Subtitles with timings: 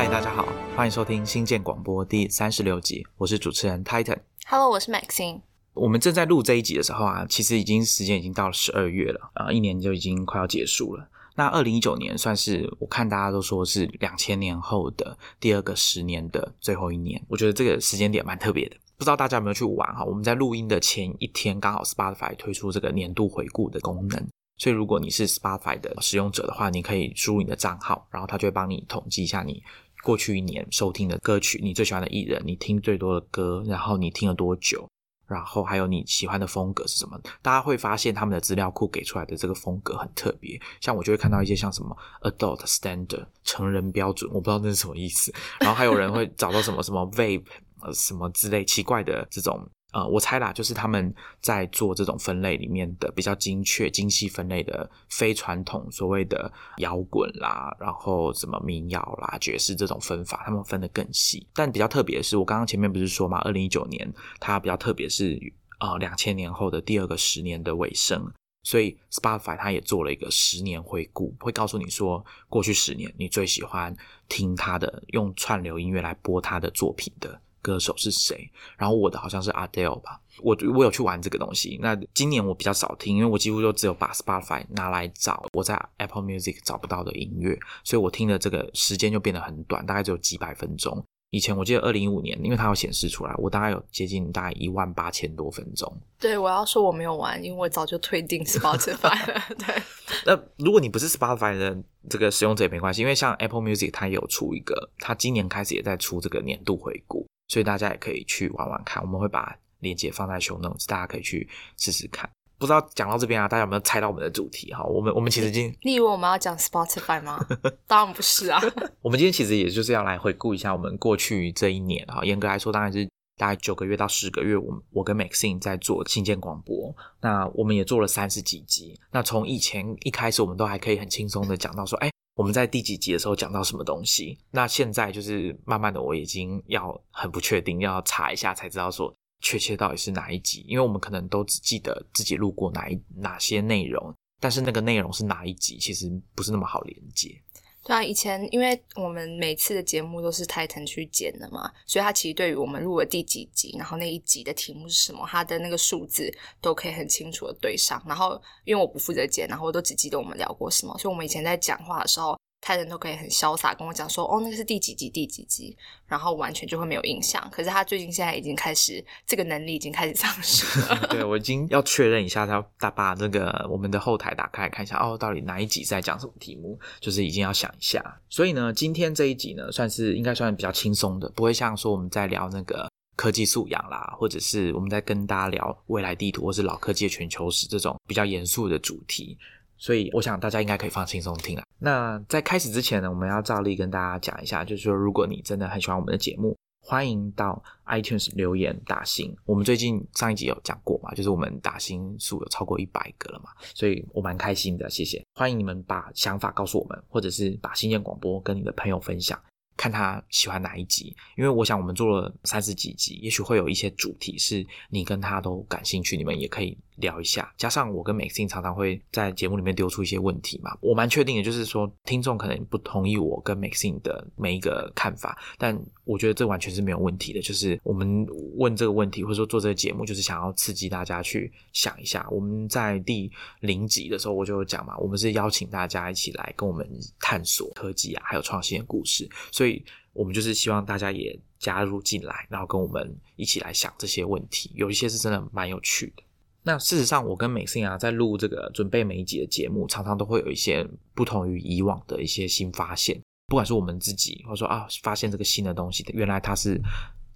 [0.00, 4.16] 嗨，大家好，欢迎收听新建广播第三十六集，我是主持人 Titan。
[4.46, 5.42] Hello，我是 Maxine。
[5.74, 11.06] 我们正在录这一集的时候啊，其实已经时间已经到了十二月了啊、一年就已经快要结束了。
[11.34, 18.76] 那二零一九年算是我看大家都说是两千年后的第二个十年的最后一年，我觉得这个时间点蛮特别的。
[18.96, 20.02] 不知道大家有没有去玩哈？
[20.02, 24.26] 我们在录音的前一天，刚好 Spotify 推出这个年度回顾的功能，
[24.56, 29.62] 所以如果你是 Spotify 的使用者的话，你可以输入你的账号，然后它就会帮你统计一下你
[30.02, 34.88] 过去一年收听的歌曲，你最喜欢的艺人，你听最多的歌，然后你听了多久，
[35.26, 37.20] 然后还有你喜欢的风格是什么？
[37.42, 45.32] 大家会发现他们的资料库给出来的这个风格很特别，像我就会看到一些像什么 adult standard 成人标准，我不知道那是什么意思。
[45.60, 47.44] 然后还有人会找到什么什么 vape
[47.92, 49.68] 什么之类奇怪的这种。
[49.92, 61.44] 呃，我猜啦，就是他们在做这种分类里面的比较精确、精细分类的非传统所谓的摇滚啦，然后什么民谣啦、爵士这种分法，他们分得更细。
[61.52, 65.36] 但比较特别的是，我刚刚前面不是说嘛，二零一九年它比较特别是
[65.80, 73.96] 呃两千年后的第二个十年的尾声，所以 Spotify 它也做了一个十年回顾，会告诉你说过去十年你最喜欢
[74.28, 77.40] 听他的用串流音乐来播他的作品的。
[77.62, 78.50] 歌手是谁？
[78.76, 81.78] 然后我的好像是 Adele 吧，我我有去玩这个东西。
[81.80, 91.04] 那今年我比较少听，因为我几乎就只有把 Spotify 拿来找我在 Apple Music 找不到的音乐，所以我听的这个时间就变得很短，大概只有几百分钟。
[91.32, 95.96] 以前我记得二零一五年，因为它有显示出来，我大概有接近大概一万八千多分钟。
[96.18, 99.40] 对，我要说我没有玩，因为我早就退订 Spotify 了。
[99.56, 99.80] 对，
[100.26, 107.24] 那如果你不是 Spotify 的这个使用者也没关系，因为像 Apple Music 它也有出一个，它今年开始也在出这个年度回顾。
[107.50, 112.30] 所以大家也可以去玩玩看，我们会把链接放在 show notes，大家可以去试试看。
[112.58, 114.72] 不知道讲到这边啊，大家有没有猜到我们的主题？
[114.72, 117.44] 哈，我们我们其实今天你以为我们要讲 Spotify 吗？
[117.88, 118.60] 当然不是啊。
[119.02, 123.04] 我们今天其实也就是要来回顾一下我们过去这一年哈，严格来说当然是
[123.36, 128.96] 大概九个月到十个月，我我跟 Maxine 在做新建广播，那我们也做了三十几集。
[129.10, 132.08] 那从以前一开始，我们都还可以很轻松的讲到说，哎。
[132.40, 134.38] 我们在第几集的时候讲到什么东西？
[134.50, 147.38] 那现在就是慢慢的，我已经要很不确定，要查一下才知道说确切到底是哪一集，因为我们可能都只记得自己录过哪一哪些内容，但是那个内容是哪一集，其实不是那么好连接。
[147.84, 158.02] 对啊，以前因为我们每次的节目都是 Titan 去剪的嘛，所以他其实对于我们录了第几集，然后那一集的题目是什么，他的那个数字都可以很清楚的对上。
[158.06, 162.39] 然后因为我不负责剪，然后我都只记得我们聊过什么，所以我们以前在讲话的时候。
[162.60, 165.76] 泰人都可以很潇洒跟我讲说，哦，那个是第几集第几集，
[166.06, 167.42] 然后完全就会没有印象。
[167.50, 170.66] 可是他最近现在已经开始，这个能力已经开始 丧失。
[171.08, 178.20] 对我已经要确认一下，他他把那个我们的后台打开看一下，哦，到底哪一集在讲什么题目，就是已经要想一下。
[178.28, 189.38] 所以呢，今天这一集呢，算是应该算比较轻松的，不会像说我们在聊那个科技素养啦，或者是我们在跟大家聊未来地图或是老科技的全球史这种比较严肃的主题。
[189.80, 191.64] 所以我想大家应该可以放轻松听啦。
[191.78, 199.34] 那在开始之前呢，我们要照例跟大家讲一下，就是说如果你真的很喜欢我们的节目，欢迎到 iTunes 留言打星。
[199.46, 205.24] 我们最近上一集有讲过嘛，就是我们打星数有超过一百个了嘛，所以我蛮开心的，谢谢。
[205.34, 209.40] 欢迎你们把想法告诉我们，或者是把新建广播跟你的朋友分享。
[209.76, 217.52] 看他喜欢哪一集，因为我想我们做了三十几集，也许会有一些主题是你跟他都感兴趣，你们也可以聊一下。
[217.56, 227.40] 加上我跟 Maxine 常常会在节目里面丢出一些问题嘛，我蛮确定的，就是说听众可能不同意我跟 Maxine 的每一个看法，但我觉得这完全是没有问题的。
[227.40, 228.26] 就是我们
[228.56, 232.26] 问这个问题，或者说做这个节目，就是想要刺激大家去想一下。
[232.30, 236.88] 我们在第零集的时候我就有讲嘛，我们是邀请大家一起来跟我们
[237.18, 239.84] 探索科技啊，还有创新的故事，所以。
[240.12, 246.22] 我们就是希望大家也加入进来，然后跟我们一起来想这些问题，有一些是真的蛮有趣的。
[246.62, 256.78] 那事实上，我跟美信啊，在录这个准备每一集的节目，常常都会有一些不同于以往的一些新发现，不管是我们自己，或者说啊，发现这个新的东西，原来它是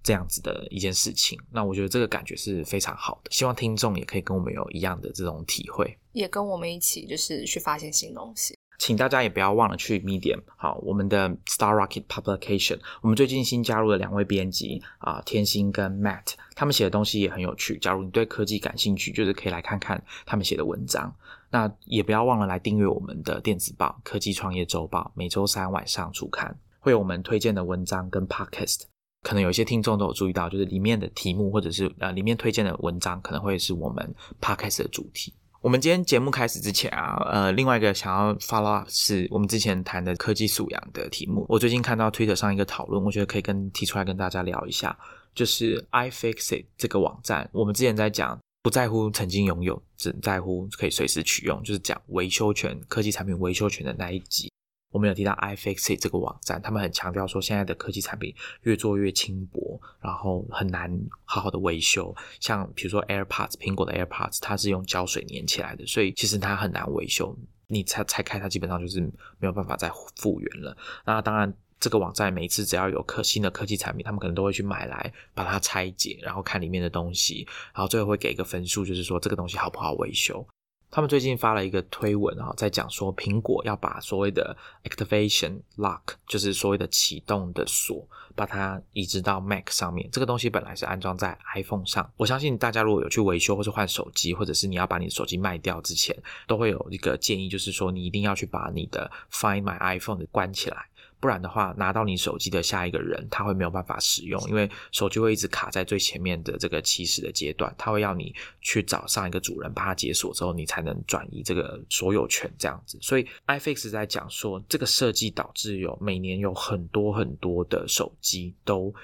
[0.03, 1.39] 这样子的一件事情。
[1.51, 8.59] 那我觉得这个感觉是非常好的，希望听众也可以跟我们有一样的这种体会，也跟我们一起就是去发现新东西。
[8.87, 17.79] 请大家也不要忘了去 Medium，好，我们的 Star Rocket Publication，我们最近新加入了两位编辑啊，天心跟 Matt，他们写的东西也很有趣。
[17.79, 21.11] 假如你对科技感兴趣，就是可以来看看他们写的文章。
[21.51, 28.83] 那也不要忘了来订阅我们的电子报《科技创业周报》，每周三晚上出刊，会有我们推荐的文章跟 Podcast。
[29.23, 35.33] 可能有些听众都有注意到，就是里面的题目或者是呃里面推荐的文章，可能会是我们 Podcast 的主题。
[35.65, 41.47] 我们今天节目开始之前啊，呃，另外一个想要 follow up 是我们之前谈的科技素养的题目。
[41.49, 44.95] 我最近看到 Twitter 上一个讨论，我觉得可以跟提出来跟大家聊一下，
[45.35, 47.49] 就是 iFixit 这个网站。
[47.51, 54.53] 我们之前在讲不在乎曾经拥有，只在乎可以随时取用，就是讲维修权、科技产品维修权的那一集。
[54.95, 58.33] 我们有提到 iFixit 这个网站，他们很强调说，现在的科技产品
[58.63, 60.89] 越做越轻薄，然后很难
[61.25, 62.15] 好好的维修。
[62.39, 67.37] 像比如说 AirPods，苹果的 AirPods，它是用胶水粘起来的，所以其实它很难维修。
[67.67, 69.01] 你拆拆开它，基本上就是
[69.41, 70.77] 没有办法再复原了。
[71.05, 77.45] 那当然，这个网站每次只要有科新的科技产品，他们可能都会去买来把它拆解，然后看里面的东西，
[77.75, 80.47] 然后最后会给一个分数，就是说这个东西好不好维修。
[80.95, 88.07] 他们最近发了一个推文啊，在讲说苹果要把所谓的 activation lock，就是所谓的启动的锁，
[88.37, 90.09] 把它移植到 Mac 上面。
[90.13, 92.09] 这个东西本来是安装在 iPhone 上。
[92.17, 100.87] 我相信大家如果有去维修或者换手机，或者是你要把你的手机卖掉之前，都会有一个建议，就是说你一定要去把你的 Find My iPhone 关起来。
[101.25, 112.99] 不然的话，拿到你手机的下一个人，他会没有办法使用，因为手机会一直卡在最前面的这个起始的阶段，他会要你去找上一个主人，把它解锁之后，你才能转移这个所有权这样子。
[113.01, 118.95] 所以，iFix 在讲说，这个设计导致有每年有很多很多的手机都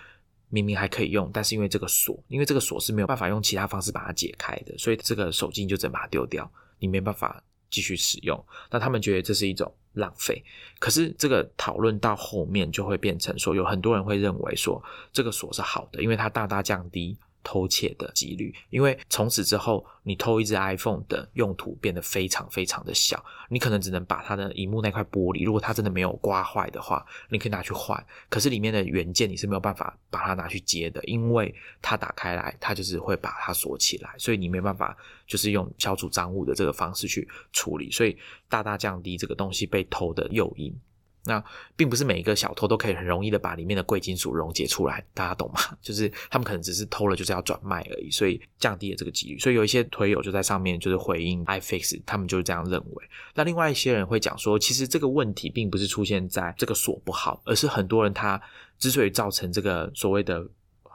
[0.50, 8.44] 明明还可以用，但是因为这个锁，因为这个锁是没有办法用其他方式把它解开的，所以这个手机你就只能把它丢掉，你没办法继续使用。
[8.70, 9.72] 那他们觉得这是一种。
[9.94, 10.40] 浪费，
[10.78, 14.80] 可是这个讨论到后面就会变成说，有很多人会认为说
[15.12, 17.18] 这个锁是好的，因为它大大降低。
[17.42, 28.04] 偷窃的几率，因为从此之后，你偷一只 iPhone 的用途变得非常非常的小，你可能只能把它的荧幕那块玻璃，如果它真的没有刮坏的话，你可以拿去换。
[28.28, 34.96] 可是里面的元件你是没有办法把它拿去接的，因为它打开来，它就是会把它锁起来，所以你没办法
[35.26, 38.16] 就是用消除赃物的这个方式去处理，所以
[38.48, 40.74] 大大降低这个东西被偷的诱因。
[41.24, 41.42] 那
[41.76, 45.60] 并不是每一个小偷都可以很容易的把里面的贵金属溶解出来，大家懂吗？
[45.82, 49.38] 就是他们可能只是偷了，就是要转卖而已，所以降低了这个几率。
[49.38, 53.04] 所以有一些推友就在上面就是回应 iFix，他们就是这样认为。
[53.34, 58.40] 那另外一些人会讲说，其实这个问题并不是出现在这个锁不好，而是很多人他
[58.78, 60.46] 之所以造成这个所谓的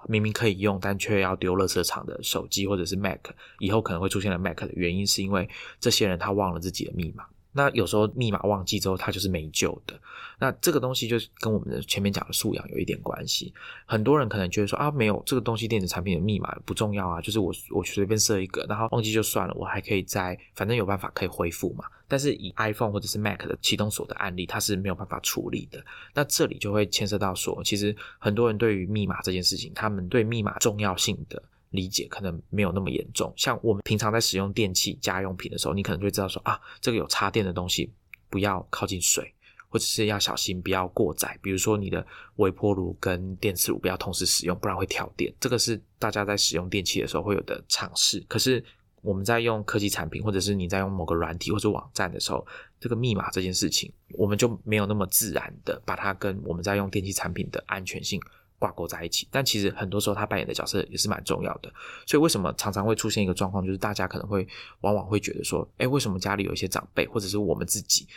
[0.07, 3.19] 明明可以用但却要丢垃圾场的手机或者是 Mac，
[3.59, 5.47] 以后可能会出现了 Mac 的原因，是因为
[5.79, 7.25] 这些人他忘了自己的密码。
[7.55, 9.97] 那有时候密码忘记之后，它就是没救的。
[10.37, 13.53] 那这个东西就是跟我们的前面讲的素养有一点关系。
[13.85, 21.85] 很多人可能觉得说啊，没有这个东西，电子产品的密码不重要啊，就是我我随便设一个，然后忘记就算了，我还可以在反正有办法可以恢复嘛。
[22.07, 25.83] 但是以 iPhone 或者是 Mac 的启动锁的案例，它是没有办法处理的。
[26.13, 31.41] 那这里就会牵涉到说，其实很多人对于密码这件事情，他们对密码重要性的。
[31.75, 37.91] 理解可能没有那么严重，像我们平常在使用电器家用品的时候，你可能就会知道说啊，这个有插电的东西
[38.29, 39.33] 不要靠近水，
[39.69, 41.37] 或者是要小心不要过载。
[41.41, 42.05] 比如说你的
[42.37, 45.33] 微波炉跟电磁炉不要同时使用，不然会跳电。
[45.39, 48.19] 这个是大家在使用电器的时候会有的尝试。
[48.27, 48.63] 可是
[49.01, 52.45] 我们在用科技产品，或者是你在用某个软体或者网站的时候，
[52.79, 58.19] 这个密码这件事情，我们就没有那么自然的把它跟我们在用电器产品的安全性。
[58.57, 61.71] 挂钩在一起，但其实很多时候他扮演的角色也是蛮重要的。
[62.05, 64.47] 所以为什么常常会出现一个状况，就是大家可能会
[64.81, 68.07] 往往会觉得说，哎，为什么家里有一些长辈，或者是我们自己，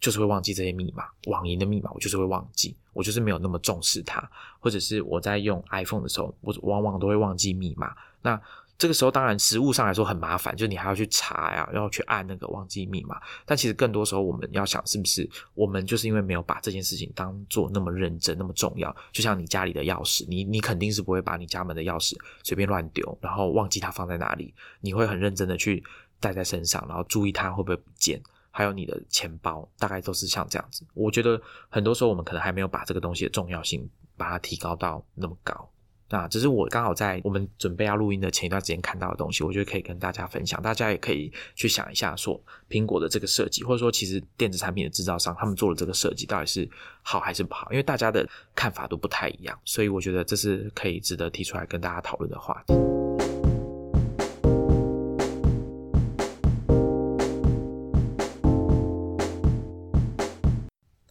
[0.00, 7.94] 就是会忘记这些密码，网银的密码，我就是会忘记，我就是没有那么重视它，或者是我在用 iPhone 的时候，我往往都会忘记密码。
[8.22, 8.40] 那
[8.82, 13.22] 这个时候当然实物上来说很麻烦，就你还要去查呀，要去按那个忘记密码。
[13.46, 18.92] 但其实更多时候我们要想，是不是我们就是因为没有把这件事情当做那么认真、那么重要？
[19.12, 24.52] 就像你家里的钥匙，你你肯定是不会把你家门的钥匙随便乱丢，然后忘记它放在哪里。
[24.80, 25.80] 你会很认真的去
[26.18, 28.20] 带在身上，然后注意它会不会不见。
[28.50, 30.84] 还有你的钱包，大概都是像这样子。
[30.92, 35.70] 我觉得很多时候我们可能还没有把这个东西的重要性把它提高到那么高。
[36.12, 40.60] 那只是我刚好在我们准备要录音的前一段时间看到的东西，我觉得可以跟大家分享。
[40.60, 42.38] 大家也可以去想一下，说
[42.68, 46.68] 苹果的这个设计，或者说其实电子产品的制造商他们做的这个设计到底是
[47.00, 47.66] 好还是不好？
[47.70, 52.74] 因为大家的看法都不太一样，所以我觉得这是可以值得提出来跟大家讨论的话题。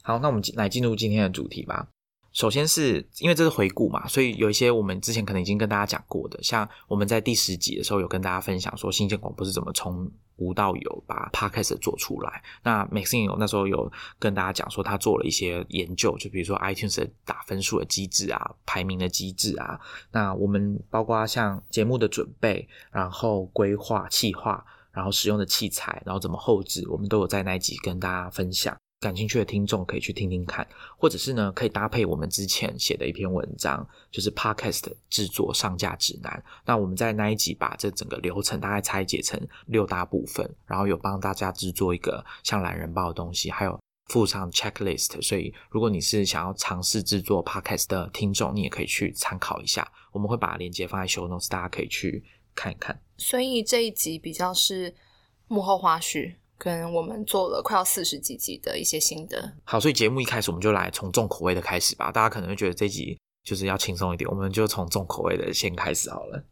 [0.03, 1.88] 好，那我们来进入今天的主题吧。
[2.33, 12.41] 首先是因为这是回顾嘛，所以有一些我们之前可能已经跟大家讲过的，像我们在第十集的时候有跟大家分享说，新建广播是怎么从无到有把 podcast 做出来。
[12.63, 19.79] 那 Maxine 有那时候有跟大家讲说，他做了一些研究，就比如说 iTunes 打分数的机制啊，排名的机制啊。
[20.11, 24.65] 那我们包括像节目的准备，然后规划、企划。
[24.93, 28.77] 然后使用的器材，然后怎么后置，我们都有在那一集跟大家分享。
[29.01, 30.65] 感兴趣的听众可以去听听看，
[30.96, 36.41] 或者是呢，可以搭配我们之前写的一篇文章，就是 Podcast 制作上架指南。
[36.67, 43.79] 那我们在那一集把这整个流程大概拆解成六大部分，然后有帮大家制作一个像懒人包的东西，还有
[44.12, 45.20] 附上 checklist。
[45.20, 49.91] 所以如果你是想要尝试制作 Podcast 的听众，你也可以去参考一下。
[50.12, 53.01] 我们会把链接放在 show notes，大家可以去看一看。
[53.17, 54.93] 所以这一集比较是
[55.48, 56.36] 幕后花絮。
[56.63, 59.51] 跟我们做了快要四十几集的一些心得。
[59.63, 62.11] 好，所以节目一开始我们就来从重口味的开始吧。
[62.11, 66.43] 大家可能会觉得这集就是要轻松一点，我们就从重口味的先开始好了。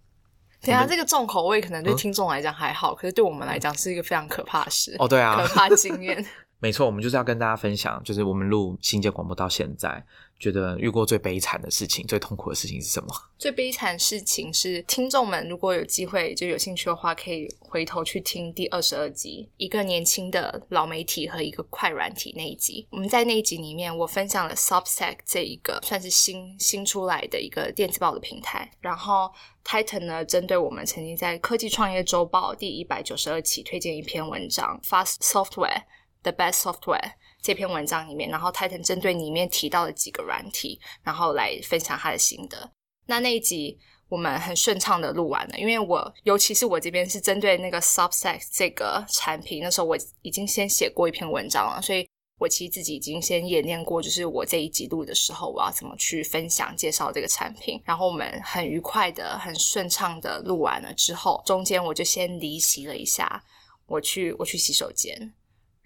[0.62, 4.96] 等下这个重口味可能对听众来讲还好，可是对我们来讲是一个非常可怕的事。
[4.98, 6.26] 哦，对啊，可怕经验。
[6.60, 10.06] 没错，我们就是要跟大家分享，就是我们录新界广播到现在。
[10.40, 13.10] 觉得遇过最悲惨的事情、最痛苦的事情是什么？
[13.38, 22.88] 最悲惨事情是听众们如果有机会就有兴趣的话，可以回头去听第二十二集，一个年轻的老媒体和一个快软体那一集。
[22.90, 28.72] 我们在那一集里面，我分享了 Substack 这一个算是新新出来的一个电子报的平台。
[28.80, 29.30] 然后
[29.66, 35.84] Titan 呢，针对我们曾经在科技创业周报第一百九十二期推荐一篇文章，Fast Software
[36.24, 37.14] the Best Software。
[37.42, 42.72] 这篇文章里面，然后 Titan 针对里面提到的几个软体，然后来分享他的心得。
[43.06, 52.06] 那那一集我们很顺畅的录完了，因为我尤其是我这边是针对那个 Substack 这个产品，那时候我已经先写过一篇文章了，所以
[52.38, 57.82] 我其实自己已经先演练过，就是我这一集录的时候，我要怎么去分享介绍这个产品。
[57.86, 63.42] 然后我们很愉快的、很顺畅的录完了之后，中间我就先离席了一下，
[63.86, 65.34] 我去我去洗手间。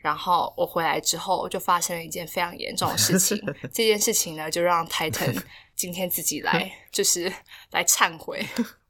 [0.03, 3.41] 然后我回来之后，就发生了一件非常严重的事情。
[3.73, 5.41] 这件事情呢，就让 Titan
[5.75, 7.31] 今天自己来，就是
[7.71, 8.45] 来忏悔。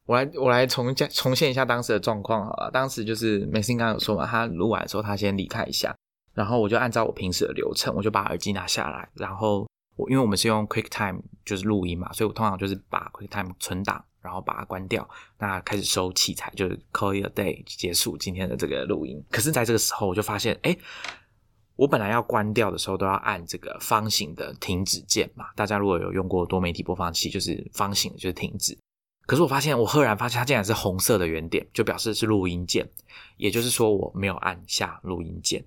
[0.07, 2.71] 我来，我来重讲重现一下当时的状况好了。
[2.73, 5.95] 当时就是 Maxine 刚刚有说嘛，他录完的时候他先离开一下，
[6.33, 14.03] 然后我就按照我平时的流程，我就把耳机拿下来，然后我因为我们是用 QuickTime 就是录音嘛，所以我通常就是把 QuickTime 存档。
[14.23, 19.21] 然后把它关掉，那开始收器材，就是 call it a day 结束今天的这个录音。
[19.29, 20.75] 可是，在这个时候，我就发现，哎，
[21.75, 25.47] 我本来要关掉的时候，都要按这个方形的停止键嘛。
[25.57, 28.77] 大家如果有用过多媒体播放器，就是方形，就是停止。
[29.25, 32.89] 可是我发现，我赫然发现它竟然是红色的圆点，就表示是录音键。
[33.35, 35.65] 也就是说，我没有按下录音键。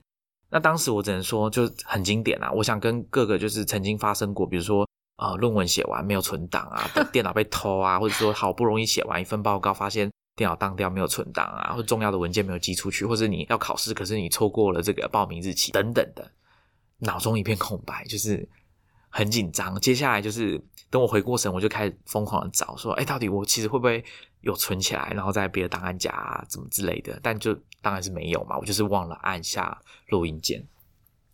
[0.49, 2.51] 那当时我只能说，就很经典啊！
[2.53, 4.86] 我想跟各个就是曾经发生过，比如说。
[5.17, 16.31] 啊，论文写完没有存档啊， 电脑被偷啊，或者说好不容易写完一份报告，发现电脑当掉没有存档啊，或重要的文件没有寄出去，或者你要考试，可是你错过了这个报名日期等等的，
[16.99, 18.47] 脑中一片空白，就是
[19.09, 19.81] 很紧张。
[19.81, 24.05] 接下来就是等我回过神，我就开始疯狂的找，说，哎，到底我其实会不会
[24.43, 27.19] 有存起来，然后在别的档案夹啊，怎么之类的？
[27.23, 30.63] 但就当然是没有嘛，我就是忘了按下录音键。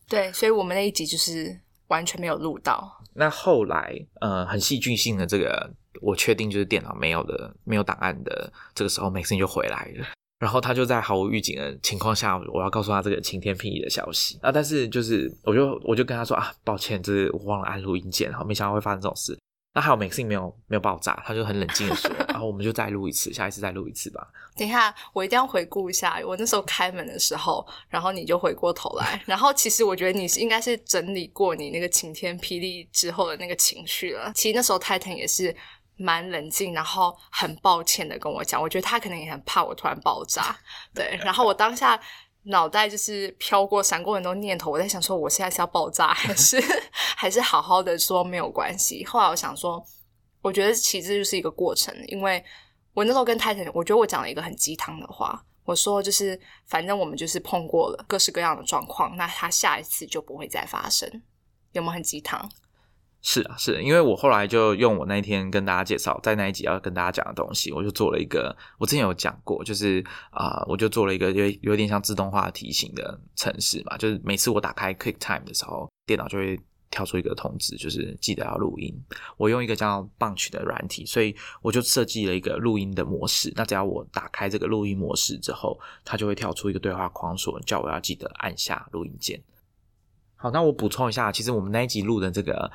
[0.08, 1.58] 对，所以我们那一集就是。
[1.92, 2.90] 完全没有录到。
[3.14, 5.70] 那后来，呃，很戏剧性的这个，
[6.00, 8.50] 我确定就是电脑没有的，没有档案的。
[8.74, 10.06] 这个时候，Maxine 就回来了，
[10.38, 14.50] 然后他就在毫无预警的情况下，我要告诉他这个晴天霹雳的消息啊！
[14.50, 19.38] 但是就是，我就我就跟他说啊，抱歉，这是我忘了按录音键，然后，没想到会发生这种事。
[19.74, 24.26] 那还有 Maxine 没有没有爆炸，他就很冷静的说， 然后我们就再录一次，下一次再录一次吧。
[24.54, 34.30] 等一下，我一定要回顾一下，我那时候开门的时候，然后你就回过头来， 然后其实我觉得你是应该是整理过你那个晴天霹雳之后的那个情绪了。
[34.34, 35.56] 其实那时候 Titan 也是
[35.96, 40.54] 蛮冷静，然后很抱歉的跟我讲，我觉得他可能也很怕我突然爆炸，
[40.94, 41.98] 对，然后我当下。
[42.44, 46.60] 脑袋就是飘过、闪过很多念头，我在想说，我现在是要爆炸，还是
[47.16, 49.04] 还是好好的说没有关系？
[49.04, 49.84] 后来我想说，
[50.40, 52.44] 我觉得其实就是一个过程，因为
[52.94, 61.08] 我那时候跟泰坦，我觉得我讲了一个很鸡汤的话，我说就是反正我们就是碰过了各式各样的状况，那他下一次就不会再发生，
[61.72, 62.50] 有没有很鸡汤？
[63.24, 76.58] 是啊，是，因为我后来就用我那一天跟大家介绍，在那一集要跟大家讲的东西，我就做了一个，我之前有讲过，就是啊，我就做了一个有有点像自动化提醒的程式嘛，就是每次我打开 QuickTime 的时候，电脑就会
[76.90, 78.92] 跳出一个通知，就是记得要录音。
[79.36, 83.52] 我用一个叫 Bunch 的软体，所以我就设计了一个录音的模式。
[83.54, 89.40] 那只要我打开这个录音模式之后，它就会跳出一个对话框，说叫我要记得按下录音键。
[90.34, 92.68] 好，那我补充一下，其实我们那一集录的这个。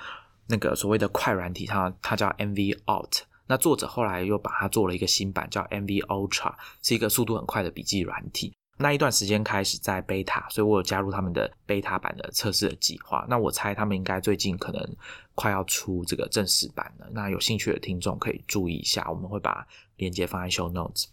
[0.47, 8.53] 那个所谓的快软体，它它叫 MV Alt，那作者后来又把它做了一个新版，叫 MV Ultra，是一个速度很快的笔记软体。
[8.79, 13.25] 那一段时间开始在 beta，所以我有加入他们的 beta 版的测试的计划。
[13.27, 14.95] 那我猜他们应该最近可能
[15.33, 17.07] 快要出这个正式版了。
[17.11, 21.05] 那有兴趣的听众可以注意一下，我们会把链接放在 show notes。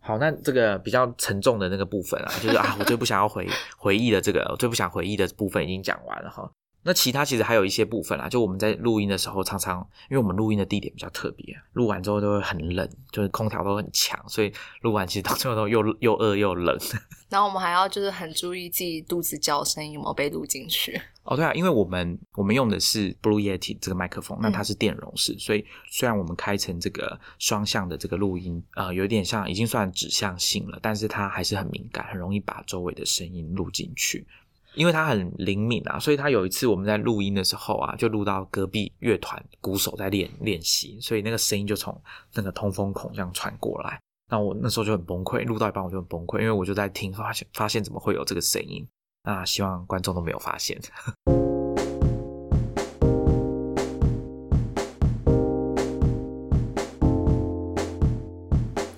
[0.00, 3.46] 好，那这个比较沉重的那个部分啊，就是啊，我最不想要回
[3.76, 6.50] 回忆的这个，我最不想回忆的部分已经讲完了哈。
[6.84, 9.78] 那其他其实还有一些部分啦，就我们在录音的时候，常常
[10.10, 16.76] 因为我们录音的地点比较特别，录完之后都会很冷，就是空调都很强，所以录完其实到最后都又又饿又冷。
[17.30, 21.00] 然后我们还要就是很注意自己肚子叫声有没有被录进去。
[21.22, 34.26] 哦，对啊，因为我们我们用的是 Blue Yeti 这个麦克风，那它是电容式，所以虽然我们开成这个双向的这个录音，呃，有点像已经算指向性了，但是它还是很敏感，很容易把周围的声音录进去。
[34.74, 42.00] 因为它很灵敏啊，所以它有一次我们在录音的时候啊，就录到隔壁乐团鼓手在练练习，所以那个声音就从
[42.34, 44.00] 那个通风孔这样传过来。
[44.30, 48.88] 那我那时候就很崩溃，录到一半我就很崩溃，因为我就在听，发现发现怎么会有这个声音？
[49.24, 50.80] 那希望观众都没有发现。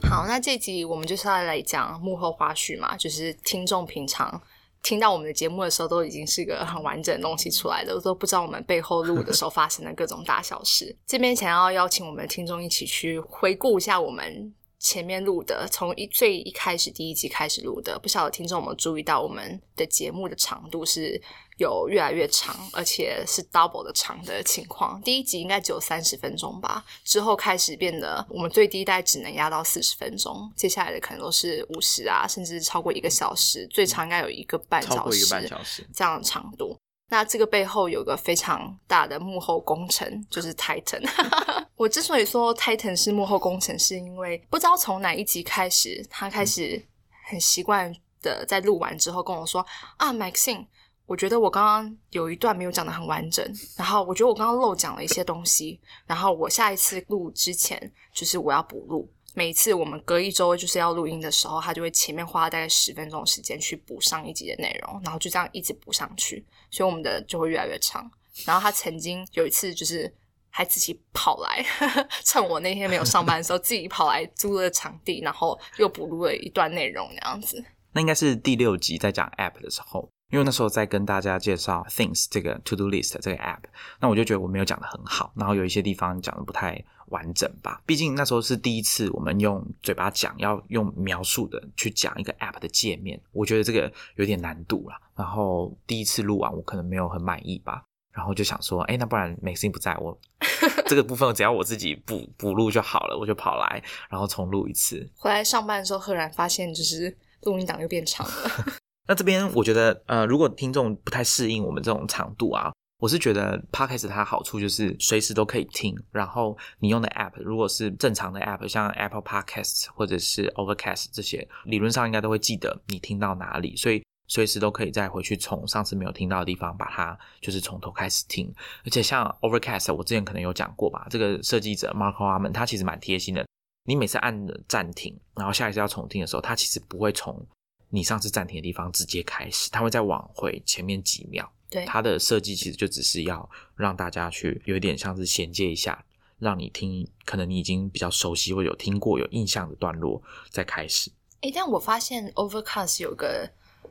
[0.09, 4.40] 好，那这集我们就是要来讲幕后花絮嘛，就是听众平常。
[4.85, 10.95] 听到我们的节目的时候，都已经是个很完整的东西出来了，都不知道我们背后录的时候发生的各种大小事。
[11.07, 17.99] 这边想要邀请我们的听众一起去回顾一下我们前面录的，从一最一开始第一集开始录的。
[17.99, 21.21] 不晓得听众有没有注意到我们的节目的长度是？
[21.59, 25.00] 有越来越长，而且是 double 的长的情况。
[25.03, 36.76] 第一集应该只有三十分钟吧，之后开始变得我们最低代只能压到四十分钟，接下来的可能都是五十啊，甚至超过一个小时，最长应该有一个半小时，一个半小时这样的长度。
[37.08, 41.02] 那这个背后有个非常大的幕后工程，就是 Titan。
[41.76, 46.82] 我之所以说 Titan 是幕后工程，是因为不知道从哪一集开始，他开始
[47.28, 49.64] 很习惯的在录完之后跟我说
[49.96, 50.66] 啊，Maxine。
[51.06, 53.46] 我觉得我刚刚有一段没有讲的很完整，
[53.76, 59.12] 然后我觉得我刚刚漏讲了一些东西，然后我下一次录之前就是我要补录。
[59.35, 68.09] 每次我们隔一周就是要录音的时候，他就会前面花大概十分钟时间去补上一集的内容，然后就这样一直补上去，所以我们的就会越来越长。
[68.47, 70.12] 然后他曾经有一次就是
[70.51, 71.64] 还自己跑来，
[72.25, 77.64] 趁我那天没有上班的时候，自己跑来租了场地，然后又补录了一段内容，那样子。
[77.92, 80.09] 那应该是第六集在讲 App 的时候。
[80.35, 83.61] 因为那时候在跟大家介绍 Things 这个 To Do List 这个 App，
[84.01, 87.81] 那我就觉得我没有讲的很好，然后有一些地方讲的不太完整吧。
[87.87, 94.97] 毕竟那时候是第一次我们用嘴巴讲，要用描述的去讲一个 App 的界面，我觉得这个有点难度了。
[95.14, 97.85] 然后第一次录完，我可能没有很满意吧。
[98.11, 100.18] 然后就想说，哎，那不然 Maxine 不在我
[100.88, 105.09] 这个部分，只要我自己补补录就好了，我就跑来，然后重录一次。
[105.16, 108.83] 回来上班的时候，赫然发现就是录音档又变长了。
[109.07, 115.95] 那这边我觉得，呃，如果听众不太适应我们这种长度啊，我是觉得 Podcast 它好处就是随时都可以听。
[116.11, 128.51] 然后你用的 App 如果是正常的 App，像 Apple Podcast 或者是 Overcast 这些，理论上应该都会记得你听到哪里，所以随时都可以再回去从上次没有听到的地方把它就是从头开始听。
[128.87, 133.47] 而且像 Overcast，我之前可能有讲过吧，这个设计者 Marco Arman 他其实蛮贴心的，
[133.85, 134.35] 你每次按
[134.67, 137.47] 暂停，然后下一次要重听的时候，他其实不会从
[137.94, 141.48] 你上次暂停的地方直接开始，它会再往回前面几秒。
[141.70, 146.04] 对，它的设计其实就只是要让大家去有点像是衔接一下，
[146.40, 151.12] 让你听，可能你已经比较熟悉或有听过有印象的段落再开始。
[151.42, 153.48] 哎，但我发现 Overcast 有个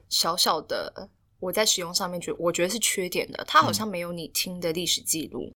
[0.09, 5.49] 小小的我在使用上面觉我觉得是缺点的，它好像没有你听的历史记录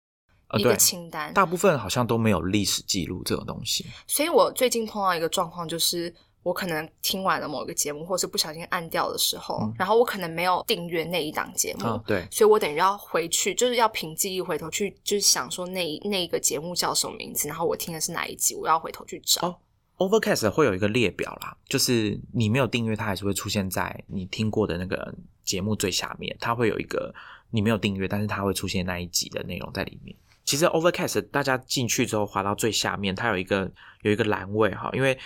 [0.59, 3.87] 一个清单，大部分好像都没有历史记录这种东西。
[4.07, 6.15] 所以我最近碰到一个状况就是。
[6.45, 19.41] 我可能听完了某一个节目，或是不小心按掉的时候，然后我可能没有订阅那一档节目，对，所以我等于要回去，就是要凭记忆回头去，就是想说那那个节目叫什么名字，然后我听的是哪一集，我要回头去找。
[19.49, 19.57] 哦
[19.97, 27.15] ，Overcast 会有一个列表啦，就是你没有订阅，它还是会出现在你听过的那个节目最下面，它会有一个
[27.49, 30.15] 你没有订阅，但是它会出现那一集的内容在里面。
[30.45, 35.19] 其实 Overcast 大家进去之后滑到最下面，它有一个有一个栏位哈，因为。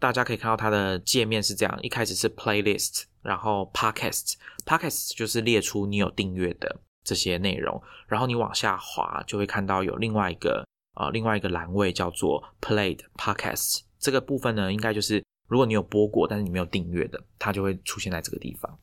[0.00, 18.78] 大家可以看到它的界面是这样，一开始是 playlist，然后 podcast，podcast 就是列出你有订阅的这些内容，然后你往下滑就会看到有另外一个呃另外一个栏位叫做 played podcast，这个部分呢应该就是如果你有播过但是你没有订阅的，它就会出现在这个地方，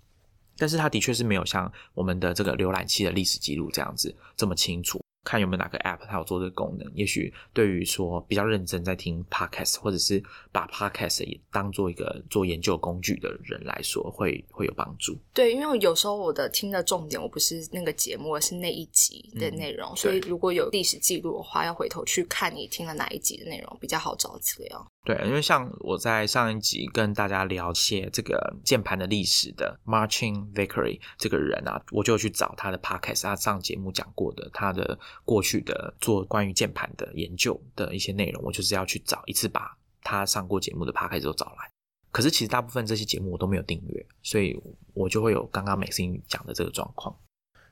[0.55, 5.01] 但是它的确是没有像我们的这个浏览器的历史记录这样子这么清楚。
[5.27, 15.17] 看有没有哪个 App 它有做这个功能，也许对于说比较认真在听 Podcast，或者是把 Podcast 也当做一个做研究工具的人来说，会会有帮助。
[15.33, 24.87] 对，因为有时候我的听的重点我不是那个节目，而是那一集的内容，所以如果有历史记录的话，要回头去看你听了哪一集的内容，比较好找资料。
[25.07, 41.71] 对，因为像我在上一集跟大家聊些这个键盘的历史的，Marching Vickery 这个人啊，我就去找他的 podcast，他上节目讲过的他的过去的做关于键盘的研究的一些内容，我就是要去找一次把他上过节目的 podcast 都找来。
[42.11, 44.61] 可是其实大部分这些节目我都没有订阅，所以
[44.93, 47.17] 我就会有刚刚美心讲的这个状况。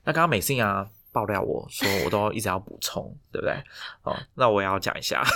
[0.04, 3.62] 那刚刚美信啊爆料我说我都一直要补充，对不对？
[4.04, 5.22] 哦，那我也要讲一下。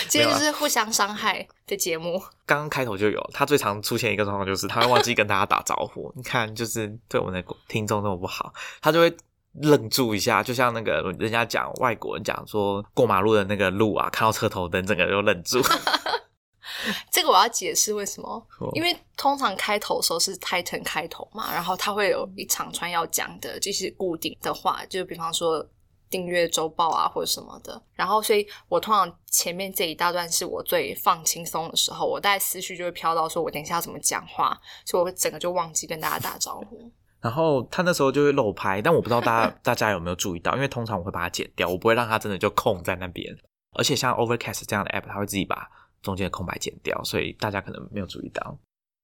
[0.08, 2.18] 其实就是互相伤害的节目。
[2.46, 6.12] 刚刚开头就有，他最常出现一个状况就是他会忘记跟大家打招呼。
[6.16, 9.16] 你看，就是对我们的听众那么不好，他就会
[9.62, 15.60] 愣住一下，就像那个人家讲外国人讲说过马路的那个路啊，看到车头灯，整个就愣住。
[17.10, 25.66] 这个我要解释为什么，因为通常开头的时候是 Titan 开头嘛，然后他会有一长串要讲的，就是固定的话，就比方说。
[26.10, 36.90] 订阅周报啊，或者什么的，然后，所以我通常前面这一大段是我最放轻松的时候，我大概思绪就会飘到说，我等一下要怎么讲话，所以我整个就忘记跟大家打招呼。
[37.20, 43.36] 然后他那时候就会漏拍，但我不知道大家 大家有没有注意到，因为通常我会把它剪掉，我不会让它真的就空在那边。
[43.76, 45.68] 而且像 Overcast 这样的 app，它会自己把
[46.00, 48.58] 中间的空白剪掉，所以大家可能没有注意到。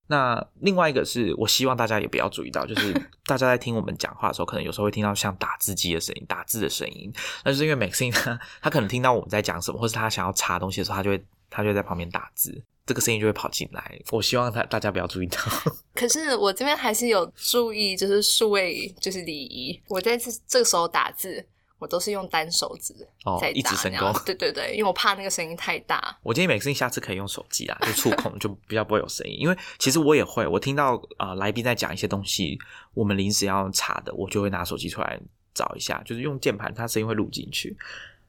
[0.06, 2.92] 那另外一个是我希望大家也不要注意到，就是
[3.24, 7.12] 大家在听我们讲话的时候，可能有时候会听到像打字机的声音、打字的声音。
[7.44, 13.98] 那就是因为 Maxine 他他可能听到我们在讲什么，或是他想要查东西的时候，他就会他就在旁边打字，这个声音就会跑进来。
[14.10, 15.38] 我希望他大家不要注意到。
[15.94, 19.80] 可是我这边还是有注意，就是数位就是礼仪。
[19.88, 21.46] 我在这这个时候打字。
[21.78, 22.94] 我都是用单手指
[23.40, 26.16] 在一直神功， 对对对，因为我怕那个声音太大。
[26.22, 29.36] 我建议每次下次可以用手机啊，就触控就比较不会有声音。
[29.38, 32.58] 因为其实我也会，我听到啊来宾在讲一些东西，
[32.94, 35.20] 我们临时要查的，我就会拿手机出来
[35.52, 37.76] 找一下，就是用键盘，它声音会录进去。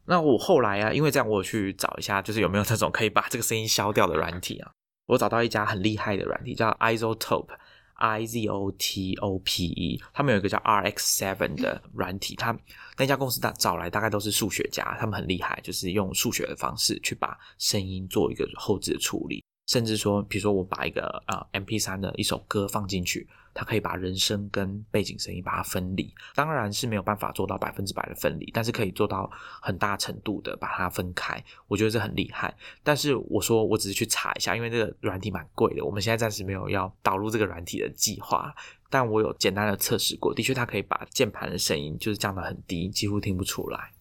[0.05, 4.71] 那我后来啊，因为这样我去找一下，就是有没有那种可以把这个声音消掉的软体啊？
[5.07, 7.55] 我找到一家很厉害的软体，叫 Isotope。
[7.95, 12.57] I Z O T O P E，他们有一个叫 R X Seven 的软体，他
[12.97, 19.43] 那家公司大找来大概都是数学家，他们很厉害，就是用数学的方式去把声音做一个后置的处理。
[19.67, 26.13] 甚至说，比如说我把一个呃 M P 三的一首歌放进去，它可以把人声跟背景声音把它分离。
[26.35, 31.43] 当然是没有办法做到百分之百的分离，但是可以做到很大程度的把它分开。
[31.67, 32.53] 我觉得这很厉害。
[32.83, 38.53] 但是我说我只是去查一下，因为这个软体蛮贵的，我们现在暂时没有要导入这个软体的计划。
[38.89, 43.91] 但我有简单的测试过，的确它可以把键盘的声音就是降得很低，几乎听不出来。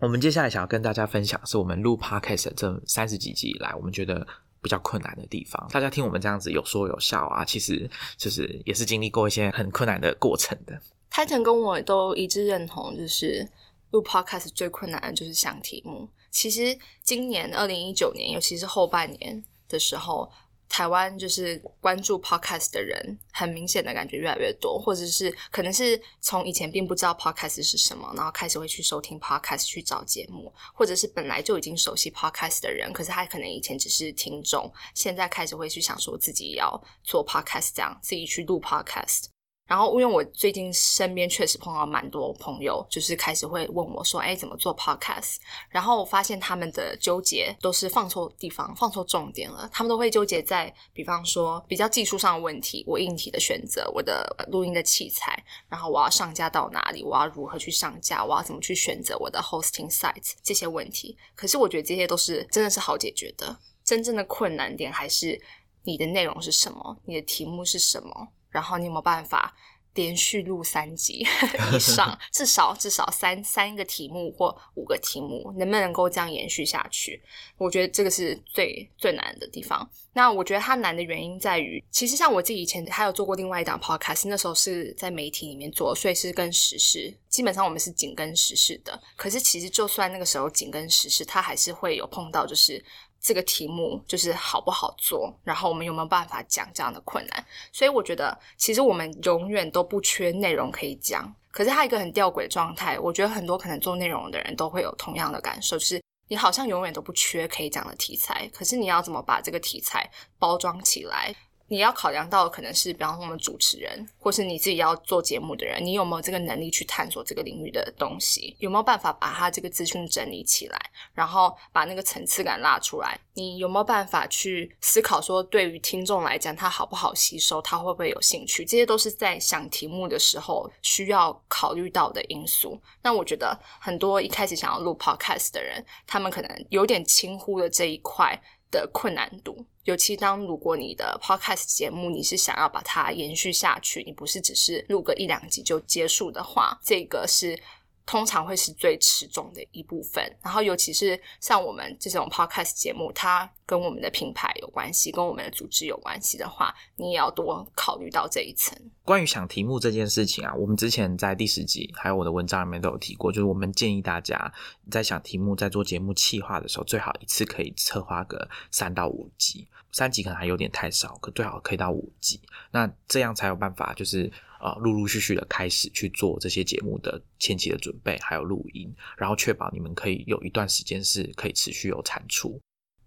[0.00, 4.26] 我们接下来想要跟大家分享，是我们录 Podcast 这三十几集以来，我们觉得。
[4.62, 10.80] 比较困难的地方，大家听我们这样子有说有笑啊，其实就是也是经历过一些很困难的过程的。
[11.10, 13.48] 泰腾跟我都一致认同，就是
[13.90, 16.08] 录 podcast 最困难的就是想题目。
[16.30, 20.30] 其实今年二零一九年，尤其是后半年的时候。
[20.68, 39.35] 台湾就是关注 podcast 的人，很明显的感觉越来越多，或者是可能是从以前并不知道 podcast 是什么，然后开始会去收听 podcast 去找节目，或者是本来就已经熟悉 podcast 的人，可是他可能以前只是听众，现在开始会去想说自己要做 podcast，这样自己去录 podcast。
[39.66, 45.36] 然后，因为我最近身边确实碰到蛮多朋友，就是开始会问我说：“哎，怎么做 podcast？”
[45.68, 49.68] 然后我发现他们的纠结都是放错地方、放错重点了。
[49.72, 55.36] 他们都会纠结在，比方说比较技术上的问题，我硬体的选择，我的录音的器材，
[55.68, 61.18] 然后我要上架到哪里，我要如何去上架，我要怎么去选择我的 hosting sites 这些问题。
[61.34, 63.58] 可是我觉得这些都是真的是好解决的。
[63.84, 65.40] 真正的困难点还是
[65.82, 68.28] 你的内容是什么，你的题目是什么。
[68.50, 69.54] 然后你有没有办法
[69.94, 71.26] 连续录三集
[71.72, 72.18] 以上？
[72.30, 77.22] 至少至少三三个题目或五个题目，能不能够这样延续下去？
[77.56, 79.88] 我觉得这个是最最难的地方。
[80.12, 88.98] 那我觉得它难的原因在于，其实像我自己以前还有做过另外一档 podcast，那时候是在媒体里面做，所以是跟时事，基本上我们是紧跟时事的。
[89.14, 92.82] 可是其实就算那个时候紧跟时事，它还是会有碰到就是。
[93.26, 97.44] 这个题目就是好不好做，然后我们有没有办法讲这样的困难？
[97.72, 101.34] 所以我觉得，其实我们永远都不缺内容可以讲。
[101.50, 110.08] 可是它一个很吊诡的状态，我觉得很多可能做内容的人都会有同样的感受，就是你好像永远都不缺可以讲的题材，可是你要怎么把这个题材
[110.38, 111.34] 包装起来？
[111.68, 118.56] 你要考量到可能是，比方说我们主持人，或是你自己要做节目的人，你有没有这个能力去探索这个领域的东西？
[118.60, 120.78] 有没有办法把它这个资讯整理起来，
[121.12, 123.18] 然后把那个层次感拉出来？
[123.34, 128.64] 你有没有办法去思考说，对于听众来讲，他好不好吸收，他会不会有兴趣？
[128.64, 132.80] 这些都是在想题目的时候需要考虑到的因素。
[133.02, 138.40] 那我觉得很多一开始想要录 podcast 的人，他们可能有点轻忽了这一块。
[138.76, 139.64] 的困难度。
[139.84, 147.58] 尤其当如果你的 podcast 节目你是想要把它延续下去，你不是只是录个一两集就结束的话，这个是。
[148.06, 158.78] 通常会是最吃重的一部分，然后尤其是像我们这种 podcast 节目，它跟我们的品牌有关系，跟我们的组织有关系的话，你也要多考虑到这一层。
[159.02, 164.52] 关于想题目这件事情啊，我们之前在第十集还有我的文章里面都有提过，就是我们建议大家
[164.88, 172.40] 在想题目、在做节目企划的时候，最好一次可以策划个三到五集，三集可能还有点太少，可最好可以到五集，
[172.70, 174.32] 那这样才有办法就是。
[174.60, 182.60] 呃，陆陆续续的开始去做这些节目的前期的准备，还有录音，然后确保你们可以有一段时间是可以持续有产出。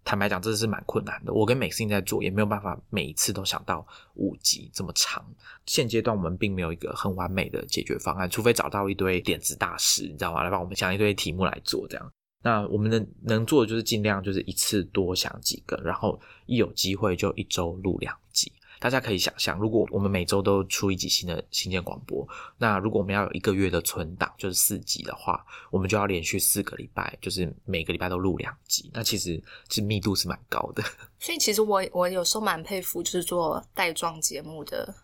[0.06, 1.32] 坦白讲，这是蛮困难的。
[1.34, 3.86] 我跟美心在做，也没有办法每一次都想到
[4.16, 5.24] 五集这么长。
[5.68, 10.42] 现阶段我们并没有一个很完美的解决方案，除非找到一堆点子大师，你知道吗？
[10.42, 12.12] 来帮我们想一堆题目来做这样。
[12.42, 18.52] 那我们能能做的就是尽量就是一次多想几个，然后一有机会就一周录两集。
[18.80, 28.90] 大家可以想象，如果我们每周都出一集新的新建广播，那如果我们要有一个月的存档，就是四集的话，我们就要连续四个礼拜，就是每个礼拜都录两集。
[28.94, 29.36] 那其实
[29.68, 30.82] 其实密度是蛮高的。
[31.20, 34.96] 所以其实我我有时候蛮佩服，就是做带状节目的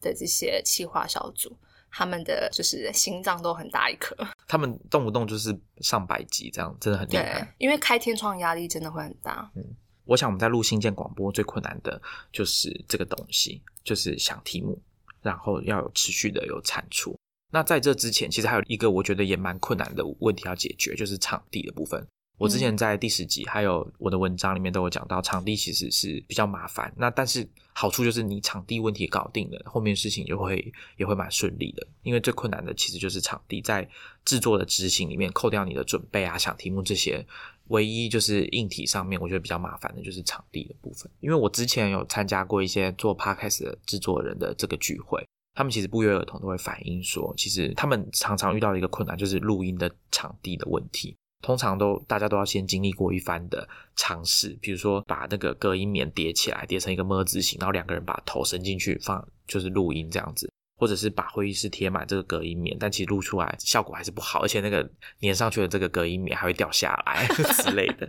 [0.00, 1.54] 的这些企划小组，
[1.90, 4.16] 他们的就是心脏都很大一颗。
[4.46, 7.54] 他们动不动就是上百集这样，真的很厉害。
[7.58, 9.50] 因为开天窗压力真的会很大。
[9.54, 9.62] 嗯。
[10.08, 12.00] 我想我们在录新建广播最困难的
[12.32, 14.80] 就是这个东西，就是想题目，
[15.20, 17.14] 然后要有持续的有产出。
[17.52, 22.06] 那在这之前，其实还有一个我觉得也蛮困难的问题要解决，就是场地的部分。
[22.38, 26.90] 我之前在第十集还有我的文章里面都有讲到，场地其实是比较麻烦。
[26.96, 31.86] 那但是好处就是你场地问题搞定了，后面事情就会也会蛮顺利的。
[32.02, 33.86] 因为最困难的其实就是场地，在
[34.24, 37.26] 制作的执行里面，扣掉你的准备啊、想题目这些。
[37.68, 41.10] 唯一就是硬体上面，我觉得比较麻烦的就是场地的部分。
[41.20, 51.16] 因为我之前有参加过一些做 podcast 的制作人的这个聚会，他们其实不约而同都会反映说，其实他们常常遇到的一个困难就是录音的场地的问题。
[51.40, 60.50] 通常都大家都要先经历过一番的尝试，比如说把那个隔音棉叠起来，叠成一个么字形，然后两个人把头伸进去放，就是录音这样子。
[60.78, 64.88] 或者是把会议室贴满这个隔音棉，但其实录出来效果还是不好，而且那个
[65.20, 67.26] 粘上去的这个隔音棉还会掉下来
[67.58, 68.08] 之类的。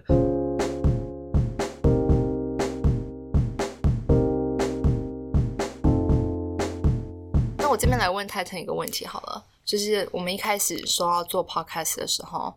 [7.57, 12.53] 那我这边来问泰腾一个问题好了，就是我们一开始说要做 podcast 的时候，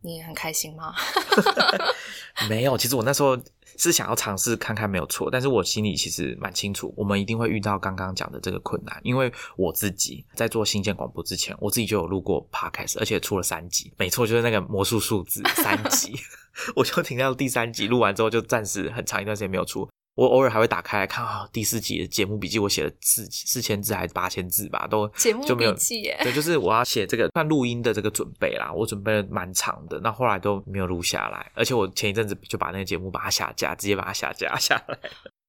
[0.00, 0.94] 你很开心吗？
[2.48, 3.38] 没有，其实我那时候。
[3.76, 16.14] 是想要尝试看看没有错，但是我心里其实蛮清楚，我们一定会遇到刚刚讲的这个困难，因为我自己在做新建广播之前，我自己就有录过 podcast，而且出了三集，没错，就是那个魔术数字三集，
[16.76, 19.88] 我就停到第三集，录完之后就暂时很长一段时间没有出。
[20.14, 26.16] 我偶尔还会打开来看啊，第四集的节目笔记，我写了四四千字还是八千字吧，都节目笔记耶。
[26.22, 34.98] 对，就是我要写这个算录音的这个准备啦，我准备了蛮长的，那后来都没有录下来，而且我前一阵子就把那个节目把它下架，直接把它下架 下来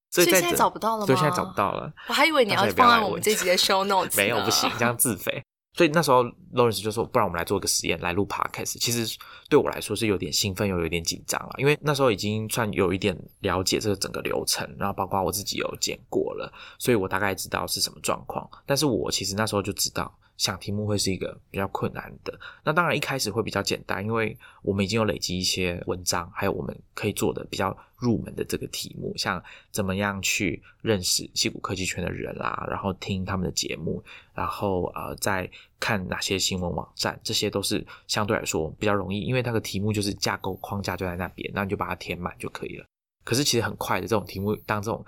[0.09, 1.05] 所以现在找不到了吗？
[1.05, 1.91] 对，现在找不到了。
[2.07, 5.43] 我还以为你要放在我们这集的 show notes， 没有不行，这样自肥。
[5.75, 9.17] 所以那时候，Lawrence 就说：“不然我们来做个实验，来录 Podcast。”其实
[9.49, 18.49] 对我来说是有点兴奋又有点紧张了，因为那时候已经算有一点了解这个整个流程，然后包括我自己有剪过了，所以我大概知道是什么状况。
[18.65, 20.17] 但是我其实那时候就知道。
[20.37, 42.85] 想题目会是一个比较困难的，那当然一开始会比较简单，因为我们已经有累积一些文章，还有我们可以做的比较入门的这个题目，像怎么样去认识戏骨科技圈的人啦，然后听他们的节目，然后呃再看哪些新闻网站，这些都是相对来说比较容易，因为那个题目就是架构框架就在那边，那你就把它填满就可以了。
[43.23, 45.05] 可是其实很快的这种题目，当这种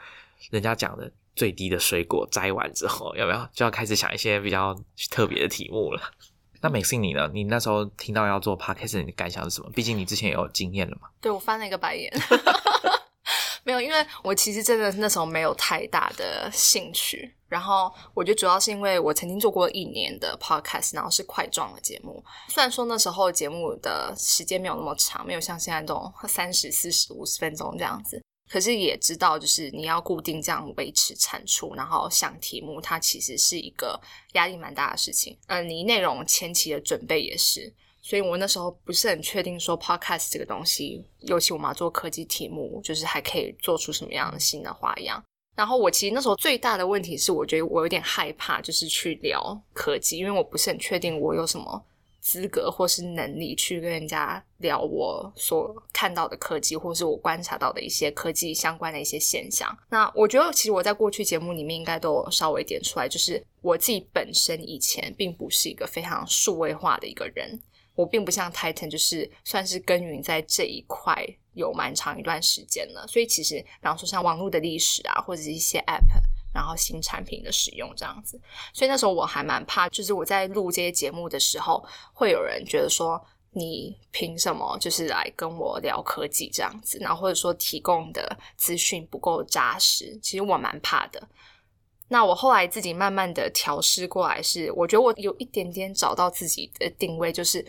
[0.52, 1.12] 人家讲的。
[1.38, 4.76] 最低的水果摘完之后，要不要就要开始想一些比较
[5.12, 6.02] 特别的题目了？
[6.60, 7.30] 那美信你呢？
[7.32, 9.70] 你那时候听到要做 podcast，你的感想是什么？
[9.76, 11.08] 毕竟你之前也有经验了嘛。
[11.22, 12.12] 对我翻了一个白眼，
[13.64, 17.32] 没有，因为我其实真的那时候没有太大的兴趣。
[17.48, 22.22] 然后我觉得主要是因为我曾经做过一年的 podcast，然后是块状的节目。
[22.50, 28.22] 虽然说那时候节目的时间没有那么长，没有像现在这种三十四十五十分钟这样子。
[28.50, 34.00] 可是也知道，就是你要固定这样维持产出，然后想题目，它其实是一个
[34.34, 35.38] 压力蛮大的事情。
[35.48, 45.22] 嗯，你内容前期的准备也是，所以我那时候不是很确定说 podcast 这个东西，尤其我们要做科技题目，就是还可以做出什么样的新的花样。
[45.56, 51.84] 然后我其实那时候最大的问题是，我觉得我有点害怕，就是去聊科技，因为我不是很确定我有什么。
[52.28, 59.74] 资格或是能力去跟人家聊我所看到的科技，或是我观察到的一些科技相关的一些现象。
[59.90, 67.58] 那我觉得，其实我在过去节目里面应该都有稍微点出来，就是我自己本身以前并不是一个非常数位化的一个人，
[67.96, 73.08] 我并不像 Titan，就是算是耕耘在这一块有蛮长一段时间了。
[73.08, 76.04] 所以其实，比方说像网络的历史啊，或者是一些 App。
[76.58, 78.42] 然后新产品的使用这样子，
[78.74, 91.22] 所以那时候我还蛮怕，就是我在录这些节目的时候，会有人觉得说你凭什么就是来跟我聊科技这样子，然后或者说提供的资讯不够扎实，其实我蛮怕的。
[92.08, 97.64] 那我后来自己慢慢的调试过来，是我觉得我有一点点找到自己的定位，就是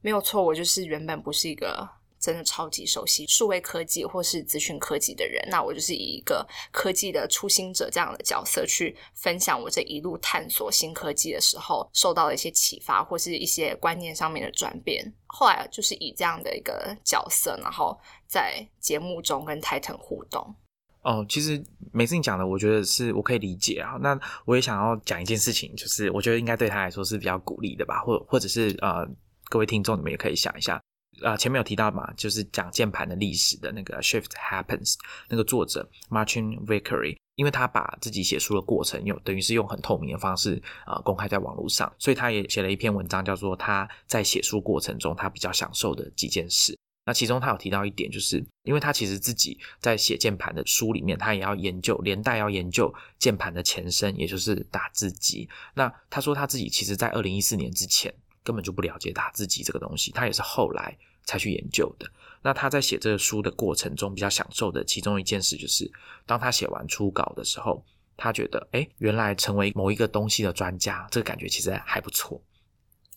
[0.00, 1.88] 没有错，我就是原本不是一个。
[2.22, 15.12] 真的超级熟悉数位科技或是资讯科技的人，那我就是以一个科技的初心者这样的角色去分享我这一路探索新科技的时候受到的一些启发，或是一些观念上面的转变。
[15.26, 20.54] 后来就是以这样的一个角色，然后在节目中跟 Titan 互动。
[21.02, 21.60] 哦，其实
[21.92, 23.98] 每次你讲的，我觉得是我可以理解啊。
[24.00, 29.04] 那我也想要讲一件事情，就是我觉得应该对他来说是比较鼓励的吧，或或者是呃，
[29.50, 30.80] 各位听众你们也可以想一下。
[31.22, 34.94] 啊，前面有提到嘛，就是讲键盘的历史的那个 Shift Happens
[35.28, 46.78] 那个作者 Martin Vickery，因为他把自己写书的过程，用等于是用很透明的方式啊公开在网络上，所以他也写了一篇文章，叫做他在写书过程中他比较享受的几件事。
[47.04, 55.48] 那其中他有提到一点，就是因为他其实自己在写键盘的书里面，他也要研究，连带要研究键盘的前身，也就是打字机。
[55.74, 58.12] 那他说他自己其实在二零一四年之前。
[58.44, 62.10] 根本就不了解打字机这个东西，他也是后来才去研究的。
[62.42, 65.90] 那他在写这个书的过程中，比较享受的其中一件事，就是
[66.26, 67.84] 当他写完初稿的时候，
[68.16, 72.42] 他觉得，哎，原来成为某一个东西的专家，这个感觉其实还不错。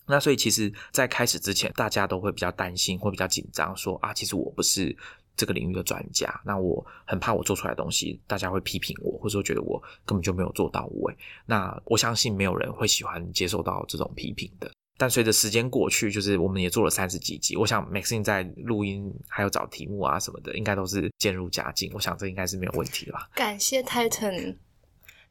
[0.08, 4.96] 那所以，其实，在开始之前，大家都会比较担心，会比较紧张，说啊，其实我不是
[5.36, 11.18] 这个领域的专家，那我很怕我做出来的东西，大家会批评我，或者说觉得我根本就没有做到位。
[11.48, 14.72] 那我相信没有人会喜欢接受到这种批评的。
[14.98, 17.58] 但随着时间过去，就是我们也做了三十几集。
[17.58, 21.92] 我想 Maxine 在录音还有找题目啊什么的，应该都是渐入佳境。
[21.94, 23.30] 我想这应该是没有问题吧。
[23.36, 24.58] 感谢 Titan。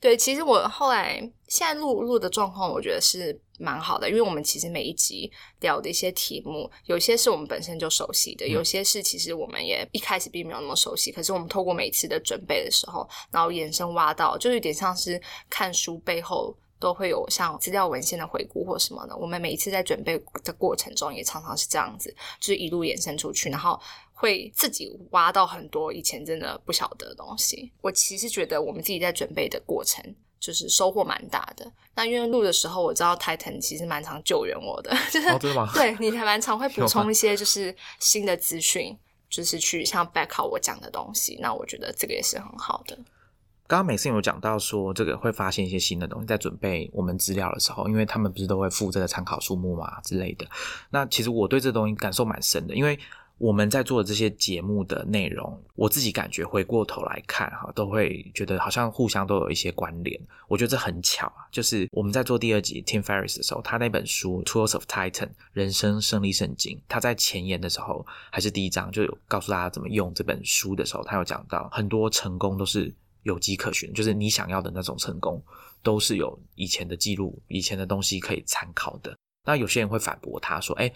[0.01, 11.11] 对，其实我后来现在录录的状况，我觉得是蛮好的，因为我们其实每一集聊的一些题目，有些是我们本身就熟悉的，有些是其实我们也一开始并没有那么熟悉。
[11.11, 16.55] 可是我们透过每次的准备的时候，然后延伸挖到，就有点像是看书背后。
[16.85, 19.17] 都会有像资料文献的回顾或什么的。
[19.17, 23.81] 我们每一次在准备的过程中，也常常是这样子，就是一路延伸出去，然后
[24.13, 27.73] 会自己挖到很多以前真的不晓得的东西。
[27.81, 30.05] 我其实觉得我们自己在准备的过程，
[30.39, 31.73] 就是收获蛮大的。
[31.95, 35.27] 那因为录的时候，我知道 Titan 其实蛮常救援我的，就是
[35.73, 38.95] 对你还蛮常会 补充一些就是新的资讯，
[39.31, 41.39] 就是去像 back up 我讲的东西。
[41.41, 42.99] 那我觉得这个也是很好的。
[43.67, 50.47] 刚刚美信有讲到说，这个会发现一些新的东西，在准备我们资料的时候，因为他们不是都会附这个参考书目嘛之类的。
[50.91, 52.99] 那其实我对这东西感受蛮深的，因为
[53.39, 60.21] 我们在做的这些节目的内容，我自己感觉回过头来看哈，都会觉得好像互相都有一些关联。
[60.47, 65.11] 我觉得这很巧啊，就是我们在做第二集 Tim Ferris 的时候，他那本书《Tools of Titan》
[65.55, 72.95] 人生胜利圣经，他在前言的时候还是第一章就有告诉大家怎么用这本书的时候，他有讲到很多成功都是。
[73.25, 75.43] 有迹可循，就是你想要的那种成功，
[75.83, 79.15] 都是有以前的记录、以前的东西可以参考的。
[79.45, 80.91] 那有些人会反驳他说：“哎，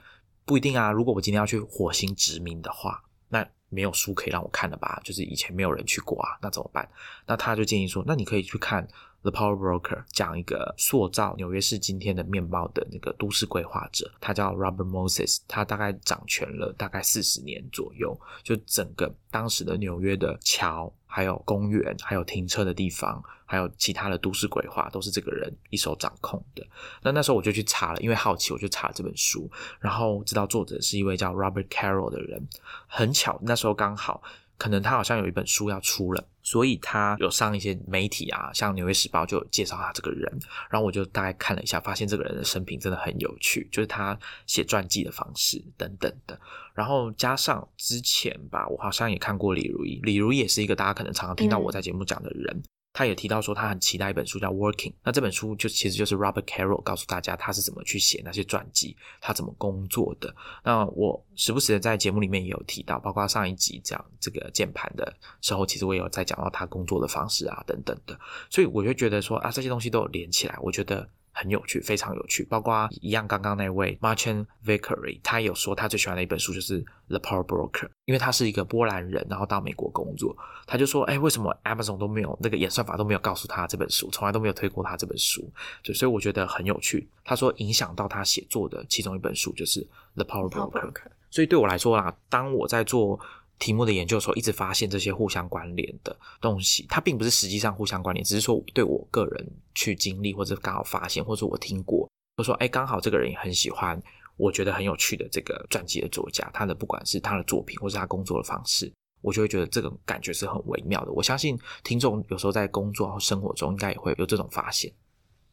[0.45, 0.91] 不一定啊！
[0.91, 5.01] 如果我今天要去火星殖民的话，那没有书可以让我看了吧？
[5.05, 6.88] 就是以前没有人去过啊，那怎么办？”
[7.27, 8.87] 那他就建议说：“那你可以去看。”
[9.22, 26.64] The Power Broker 讲一个塑造纽约市今天的面貌的那个都市规划者，他叫 Robert Moses，他大概掌权了大概四十年左右，就整个当时的纽约的桥、还有公园、还有停车的地方，还有其他的都市规划，都是这个人一手掌控的。
[27.02, 29.50] 那那时候我就去查了，因为好奇，我就查了这本书，
[29.81, 32.47] 然后知道作者是一位叫 Robert Carroll 的人。
[32.86, 34.22] 很巧，那时候刚好。
[34.59, 40.30] 可能他好像有一本书要出了，所以他有上一些媒体啊，像《纽约时报》就有介绍他这个人。
[40.68, 46.38] 然后我就大概看了一下，发现这个人的生平真的很有趣，就是他写传记的方式等等的。
[46.74, 52.62] 然后加上之前吧，我好像也看过李如一，李如一也是一个大家可能常常听到我在节目讲的人。
[52.93, 54.91] 他也提到说，他很期待一本书叫《Working》。
[55.05, 60.34] 那这本书就其实就是 Robert Carroll 告诉大家他是怎么去写那些传记，他怎么工作的。
[60.64, 68.18] 那我时不时的在节目里面也有提到，包括上一集讲这个键盘的时候，其实我也有在讲到他工作的方式啊等等的。
[68.51, 71.09] 所以我就觉得说啊，这些东西都有连起来，我觉得。
[71.41, 72.45] 很有趣，非常有趣。
[72.45, 80.36] 包括一样，刚刚那位 Martin Vickery，他有说他最喜欢的一本书就是《The Power Broker》，因为他是一个波兰人，然后到美国工作，
[80.66, 85.49] 他就说，哎，为什么 Amazon 都没有那个演算法都没有告诉他这本书，从来都没有推过他这本书，
[85.82, 87.09] 就所以我觉得很有趣。
[87.24, 89.80] 他说影响到他写作的其中一本书就是
[90.16, 90.93] 《The Power Broker》，
[91.30, 93.18] 所以对我来说啦，当我在做。
[93.59, 104.00] 题目的研究的时候，一直发现这些互相关联的东西，它并不是实际上互相关联，只是说对我个人去经历，或者刚好发现，或者我听过，或者说哎，刚好这个人也很喜欢，
[104.36, 108.92] 我觉得很有趣的这个传记的作家，他的不管是他的作品，或是他工作的方式，
[109.22, 111.11] 我就会觉得这个感觉是很微妙的。
[111.11, 114.92] 我相信听众有时候在工作和生活中，应该也会有这种发现。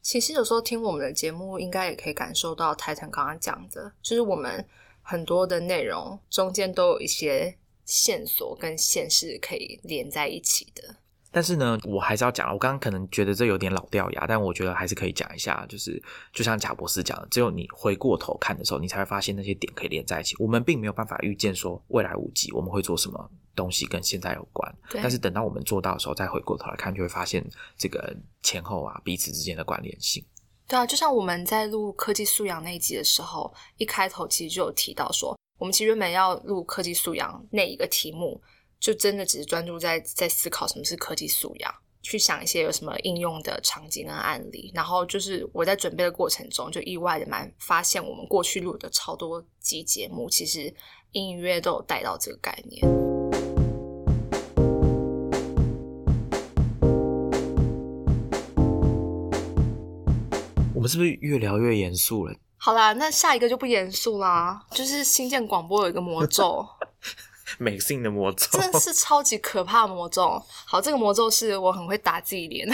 [0.00, 4.64] 其实有时候听我们的节目，应该也可以感受到泰坦刚刚讲的，就是我们
[5.02, 7.58] 很多的内容中间都有一些。
[7.86, 10.96] 线索跟线是可以连在一起的，
[11.30, 12.52] 但是呢，我还是要讲。
[12.52, 15.64] 我刚刚可能觉得这有点老掉牙，但我觉得还是可以讲一下。
[15.68, 20.34] 就是就像贾博士讲的，只有你回过头看的时候，你才会发现那些点可以连在一起。
[20.38, 27.46] 我们并没有办法预见说未来五级我们会做什么东西跟现在有关，但是等到我们做到的时候，再回过头来看，就会发现
[27.78, 30.24] 这个前后啊彼此之间的关联性。
[30.66, 35.38] 对啊，就像我们在录科技素养那一集的时候，一开头其实就有提到说。
[35.58, 38.38] 我们其实原本要录科技素养那一个题目，
[38.78, 44.70] 就真的只是专注在在思考什么是科技素养，去想一些有什么应用的场景跟案例。
[44.74, 50.64] 然后就是我在准备的过程中，就意外的蛮发现，我们过去录的超多集节目，其实
[51.12, 52.86] 隐隐约约都有带到这个概念。
[60.74, 62.34] 我们是不是越聊越严肃了？
[62.58, 66.66] 好啦，那下一个就不严肃啦，就是新建广播有一个魔咒，
[67.58, 70.42] 美性的魔咒，真的是超级可怕魔咒。
[70.66, 72.66] 好，这个魔咒是我很会打自己脸，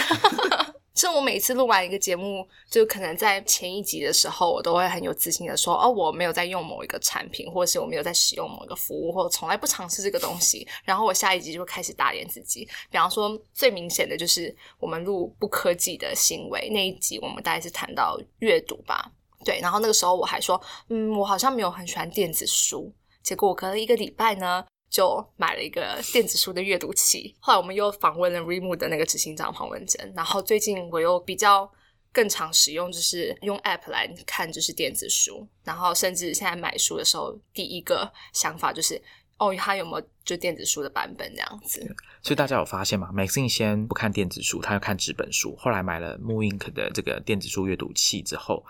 [0.95, 10.67] 是我每次录完一个节目，就可能在前一集的时候，我都会很有自信的说，哦，我没有在用某一个产品，或者是我没有在使用某一个服务，或者从来不尝试这个东西。
[10.85, 12.65] 然后我下一集就开始打脸自己。
[12.91, 19.11] 比方说，最明显的就是我们录不科技的行为那一集，我们大概是谈到阅读吧。
[19.45, 22.93] 对，然后那个时候我还说，嗯，我好像没有很喜欢电子书。
[23.23, 27.37] 结果我隔了一个礼拜呢，就买了一个电子书的阅读器。
[27.39, 30.13] 后来我们又访问了 Remo 的那个执行长黄文珍。
[30.17, 31.71] 然后最近我又比较
[32.13, 35.47] 更常使用，就是用 App 来看，就是电子书。
[35.63, 39.01] 然后甚至现在买书的时候，第一个想法就是，
[39.39, 41.81] 哦，他有没有就电子书的版本这样子？
[42.23, 45.55] 所以大家有发现吗？Maxine 先不看电子书，他要看纸本书。
[45.57, 48.65] 后来买了 Moon Ink 的这个电子书阅读器之后。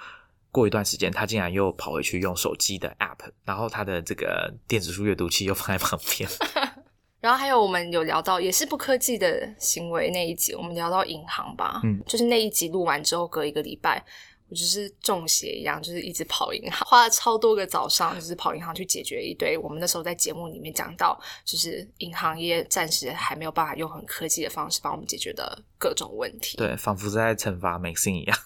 [0.53, 6.28] 过一段时间，他竟然又跑回去用手机的 App，然后他的这个电子书阅读器又放在旁边。
[7.20, 14.05] 然后还有我们有聊到也是不科技的行为那一集，我们聊到银行吧，嗯，就是那一集录完之后，隔一个礼拜，
[14.48, 19.57] 我就是中邪一样，就是一直跑银行，花了超多个早上，就是跑银行去解决一堆。
[19.57, 26.59] 我们那时候在节目里面讲到，就是银行业暂时还没有办法用很科技的方式帮我们解决的各种问题。
[26.59, 28.36] 对，仿佛在惩罚 Maxine 一样。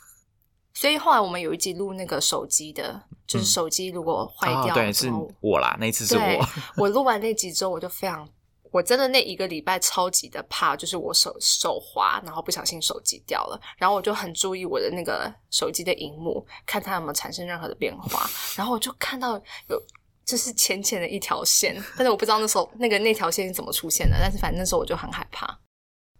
[0.77, 5.11] 所以后来我们有一集录那个手机的，就是手机如果坏掉，对，是
[5.41, 6.49] 我啦，那次是我。
[6.77, 8.29] 我录完那集之后，我就非常，
[8.70, 19.83] 我真的那一个礼拜超级的怕，就是我手手滑，然后不小心手机掉了，然后我就很注意我的那个手机的荧幕，看它有没有产生任何的变化，然后我就看到有
[20.27, 25.59] 就是浅浅的一条线，但是我不知道那时候那个那条线是怎么出现的，但是反正那时候我就很害怕。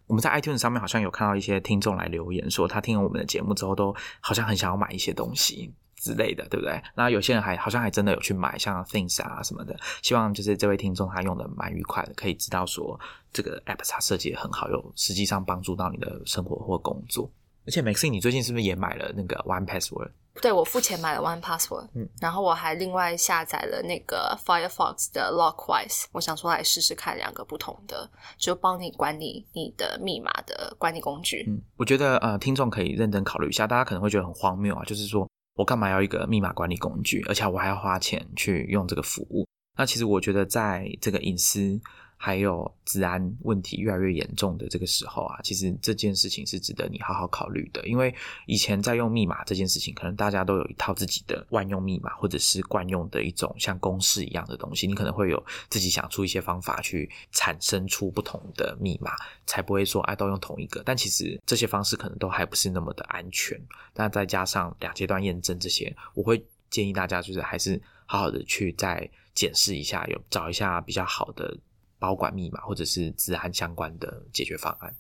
[0.07, 6.81] 我们在 iTunes 上面好像有看到一些听众来留言，说他听了我们的节目之后，都好像很想要买一些东西之类的，对不对？
[6.95, 9.77] 那有些人还好像还真的有去买，像 Things 啊什么的。
[10.03, 12.99] 希望就是这位听众他用的蛮愉快的，可以知道说
[13.33, 17.31] 这个 App 它设计很好，有实际上帮助到你的生活或工作。
[17.67, 20.11] 而且 Maxine，你最近是不是也买了那个 One Password？
[20.41, 31.45] 对，我付钱买了 One Password，嗯，然后我还另外下载了那个 Firefox 的 Lockwise，我想说来试试看两个不同的，就帮你管理你的密码的管理工具。
[31.49, 39.47] 嗯，我觉得呃，听众可以认真考虑一下，大家可能会觉得很荒谬啊，就是说我干嘛要一个密码管理工具，而且我还要花钱去用这个服务？
[39.78, 41.80] 那其实我觉得在这个隐私。
[42.19, 47.87] 还有治安问题越来越严重的这个时候啊，其实这件事情是值得你好好考虑的。
[47.87, 48.12] 因为
[48.47, 54.87] 以前在用密码这件事情，可能大家都有一套自己的万用密码，或者是惯用的一种像公式一样的东西。
[54.87, 59.12] 你可能会有自己想出一些方法去产生出不同的密码，
[59.47, 60.83] 才不会说哎都用同一个。
[60.85, 63.61] 但其实这些方式可能都还不是那么的安全。
[63.95, 71.57] 那再加上两阶段验证这些，我会建议大家就是还是好好的去再检视一下，有找一下比较好的。
[71.99, 74.94] 保管密码或者是治安相关的解决方案。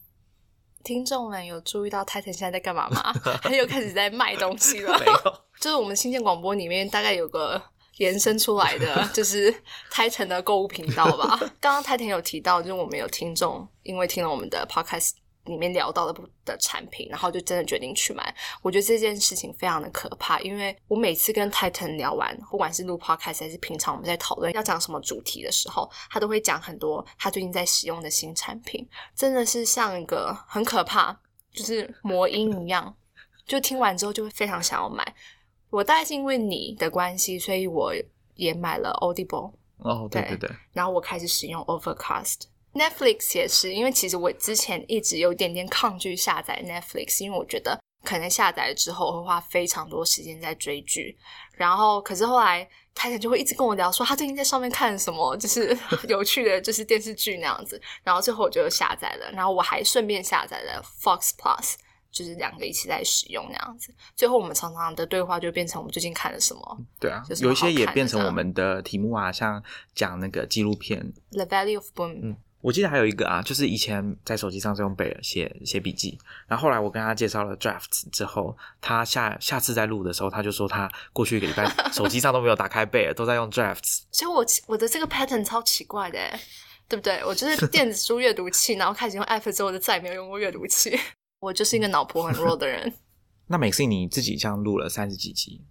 [0.84, 3.12] 听众们有注意到 Titan 现在在干嘛吗？
[3.42, 4.96] 他又开始在卖东西了。
[5.00, 5.14] 没有，
[5.60, 7.60] 就是我们新建广播里面大概有个
[7.96, 9.52] 延伸出来的， 就是
[9.90, 11.36] Titan 的购物频道吧。
[11.60, 15.12] 刚刚 Titan 有提到，就是我们有听众因为听了我们的 Podcast。
[15.46, 18.34] 里面聊到的的产品，然后就真的决定去买。
[18.62, 31.18] 我觉得这件事情非常的可怕，因为我每次跟 Titan 聊完，不管是录 Podcast 还是平常我们在讨论要讲什么主题的时候，他都会讲很多他最近在使用的新产品，真的是像一个很可怕，
[31.52, 32.94] 就是魔音一样。
[33.46, 35.14] 就听完之后就会非常想要买。
[35.70, 37.92] 我大概是因为你的关系，所以我
[38.34, 39.52] 也买了 Audible。
[39.78, 40.50] 哦，对对对。
[40.72, 42.42] 然后我开始使用 Overcast。
[42.76, 51.16] Netflix 也是，因为其实我之前一直有点点抗拒下载 Netflix，因为我觉得可能下载了之后会花非常多时间在追剧。
[51.54, 57.80] 然后，可是后来太太就会一直跟我聊说，她最近在上面看什么，就是 有趣的，就是电视剧那样子。
[58.04, 61.76] 然后最后我就下载了，然后我还顺便下载了 Fox Plus，
[62.12, 63.94] 就是两个一起在使用那样子。
[64.14, 66.78] 最后我们常常的对话就变成我们最近看了什么。
[67.00, 69.62] 对啊，有一些也变成我们的题目啊，像
[69.94, 71.00] 讲那个纪录片
[71.36, 72.20] 《The Valley of Boom》。
[72.62, 84.02] 我记得还有一个啊，就是以前在手机上是用贝尔写写笔记，然后后来我跟他介绍了 Drafts 之后，他下下次在录的时候，他就说他过去一个礼拜手机上都没有打开贝尔，都在用 Drafts。
[84.10, 86.18] 所以，我我的这个 pattern 超奇怪的，
[86.88, 87.22] 对不对？
[87.24, 90.98] 我就是电子书阅读器，然后开始用 App 之后，就再也没有用过阅读器。
[91.38, 92.92] 我就是一个脑婆很弱的人。
[93.46, 95.62] 那每次你自己这样录了三十几集，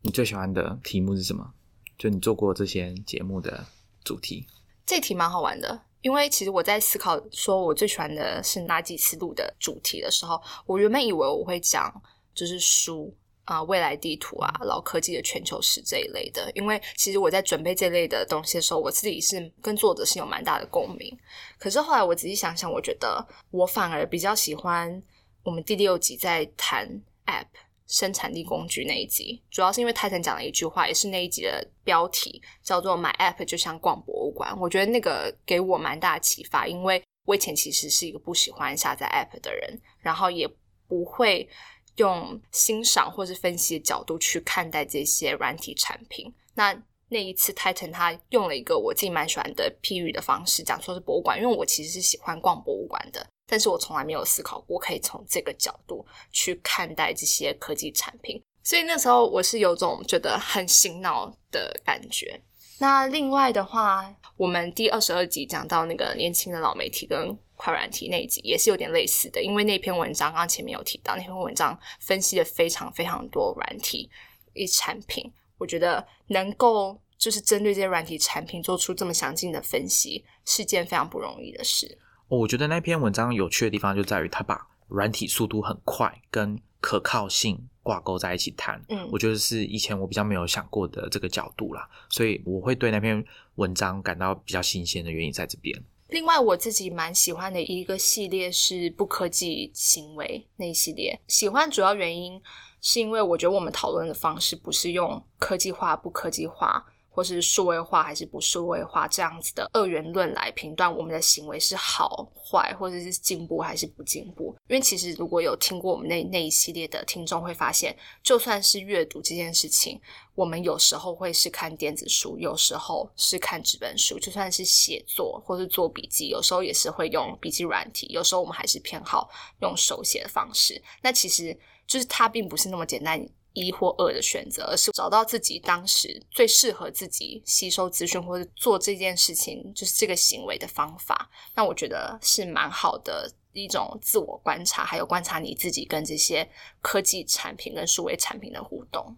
[0.00, 1.52] 你最喜欢的题目是什么？
[1.98, 3.66] 就你做过这些节目的
[4.02, 4.46] 主题？
[4.86, 5.82] 这题蛮好玩的。
[6.00, 11.92] 因为其实我在思考说我最喜欢的是哪几次录的主题的时候，我原本以为我会讲
[12.34, 13.12] 就是书
[13.44, 16.50] 啊、未来地图啊、老科技的全球史这一类的。
[16.54, 21.18] 因为其实我在准备这类的东西的时候，我自己是跟作者是有蛮大的共鸣。
[21.58, 25.02] 可是后来我仔细想想，我觉得我反而比较喜欢
[25.42, 26.86] 我们第六集在谈
[27.26, 27.46] App。
[27.88, 34.54] 生产力工具那一集，主要是因为泰森讲了一句话，也是那一集的标题，叫做“买 App 就像逛博物馆”。
[34.60, 40.46] 我觉得那个给我蛮大的启发，因为我以前其实是一个不喜欢下载 App 的人，然后也
[40.86, 41.48] 不会
[41.96, 46.32] 用欣赏或是分析的角度去看待这些软体产品。
[46.54, 46.78] 那
[47.08, 53.26] 那一次泰臣他用了一个我自己蛮喜欢的譬喻的方式，讲说是博物馆，因为我其实是喜欢逛博物馆的。
[53.48, 62.40] 但是我从来没有思考过可以从这个角度去看待这些科技产品，所以那时候我是有种觉得很醒脑的感觉。
[62.78, 74.08] 那另外的话，我们第二十二集讲到那个年轻的老媒体跟快软体那一集，也是有点类似的，因为那篇文章刚刚前面有提到，那篇文章分析了非常非常多软体
[74.54, 81.98] 一产品，我觉得能够就是针对这些软体产品做出这么详尽的分析，是件非常不容易的事。
[82.28, 88.82] 我觉得那篇文章有趣的地方就在于，他把软体速度很快跟可靠性挂钩在一起谈。
[88.88, 93.24] 嗯，我觉得是以前我比较没有想过的这个角度啦，所以我会对那篇
[93.54, 95.82] 文章感到比较新鲜的原因在这边。
[96.08, 102.40] 另外，我自己蛮喜欢的一个系列是不科技行为那一系列，喜欢主要原因
[102.80, 106.86] 是因为我觉得我们讨论的方式不是用科技化不科技化。
[107.18, 114.54] 或是数位化还是不数位化这样子的二元论来评断我们的行为是好坏，或者是进步还是不进步？
[114.68, 117.92] 因为其实如果有听过我们那那一系列的听众会发现，
[118.22, 120.00] 就算是阅读这件事情，
[120.36, 129.28] 我们有时候会是看电子书，有时候是看纸本书；就算是写作或是做笔记，有时候也是会用笔记软体，有时候我们还是偏好
[129.60, 130.80] 用手写的方式。
[131.02, 133.28] 那其实就是它并不是那么简单。
[133.66, 141.30] 一或二的选择，而是找到自己当时最适合自己吸收资讯或者做这件事情，就是这个行为的方法。
[141.54, 146.48] 那我觉得是蛮好的一种自我观察，还有观察你自己跟这些
[146.80, 149.16] 科技产品跟数位产品的互动。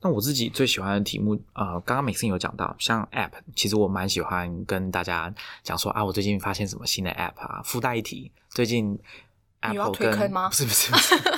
[0.00, 7.62] 那我自己最喜欢的题目，呃，刚刚美森有讲到，像 App，其实我蛮喜欢跟大家讲说啊，我最近发现什么新的 App 啊。
[7.64, 8.98] 附带一提，最近
[9.60, 10.48] Apple 跟吗？
[10.50, 11.35] 不是不是不是。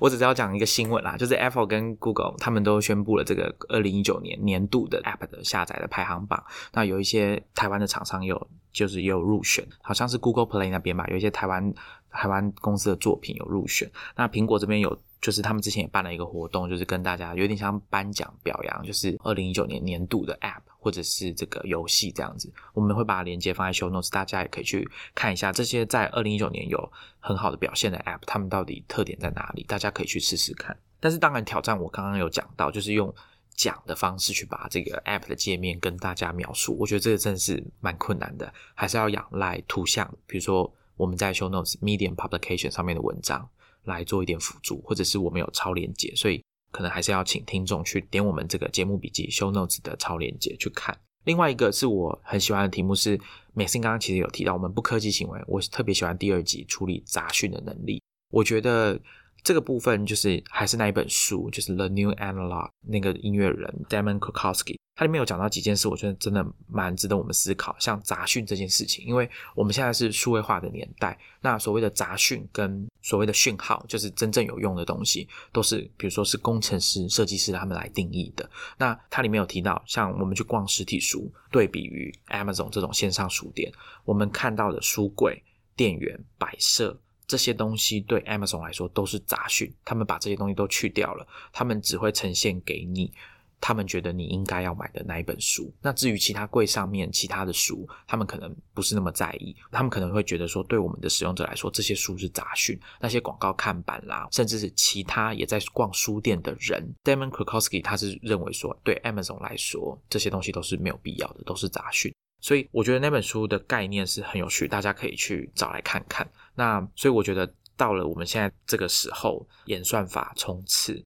[0.00, 6.42] 我只是要讲一个新闻啦，就是 Apple 跟 Google 他们都宣布了这个二零一九年年度的 App 的下载的排行榜。
[6.72, 11.72] 那有一些台湾的厂商有，就是也有入选，好像是 Google Play 那边吧，有一些台湾
[12.10, 13.90] 台湾公司的作品有入选。
[14.16, 14.98] 那苹果这边有。
[15.20, 22.52] 就是他们之前也办了一个活动，就是跟大家有点像颁奖表扬，就是二零一九年年度的 App 或者是这个游戏这样子。
[22.72, 29.64] 我们会把链接放在 Show Notes，大家也可以去看一下这些在二零一九年有很好的表现的 App，他们到底特点在哪里？
[29.64, 30.76] 大家可以去试试看。
[31.00, 33.12] 但是当然挑战我刚刚有讲到，就是用
[33.54, 40.72] 讲的方式去把这个 App 的界面跟大家描述，我觉得这个真的是蛮困难的，还是要仰赖图像，比如说。
[40.98, 43.48] 我们在 Show Notes Medium Publication 上面的文章
[43.88, 50.96] 来做一点辅助，或者是我们有超链接，所以可能还是要请听众去点我们这个节目笔记 Show Notes 的超链接去看。
[51.24, 53.18] 另外一个是我很喜欢的题目是，
[53.54, 59.00] 美心刚刚其实有提到我们不科技行为，我特别喜欢第二集处理杂讯的能力，我觉得。
[59.44, 67.74] 这个部分就是还是那一本书，就是《The New Analog》那个音乐人 Damon Krukowski，它里面有讲到几件事，我觉得真的蛮值得我们思考。
[67.78, 78.46] 像杂讯这件事情，因为我们现在是数位化的年代，那所谓的杂讯跟所谓的讯号，就是真正有用的东西，都是比如说是工程师、设计师他们来定义的。
[78.76, 83.72] 那它里面有提到，像我们去逛实体书，对比于 Amazon 这种线上书店，
[84.04, 85.42] 我们看到的书柜、
[85.74, 87.00] 店员摆设。
[87.26, 93.12] 这些东西对 Amazon 来说都是杂讯，他们把这些东西都去掉了，他们只会呈现给你，
[93.60, 95.72] 他们觉得你应该要买的那一本书。
[95.80, 112.12] 那至于其他柜上面其他的书，他们可能不是那么在意，他们可能会觉得说，对我们的使用者来说，这些书是杂讯，那些广告看板啦，甚至是其他也在逛书店的人，Damon Krukowski 他是认为说，对 Amazon 来说，这些东西都是没有必要的，都是杂讯。
[112.40, 116.24] 所以我觉得那本书的概念是很有趣，大家可以去找来看看。
[116.54, 121.02] 那所以我觉得到了我们现在这个时候，演算法冲刺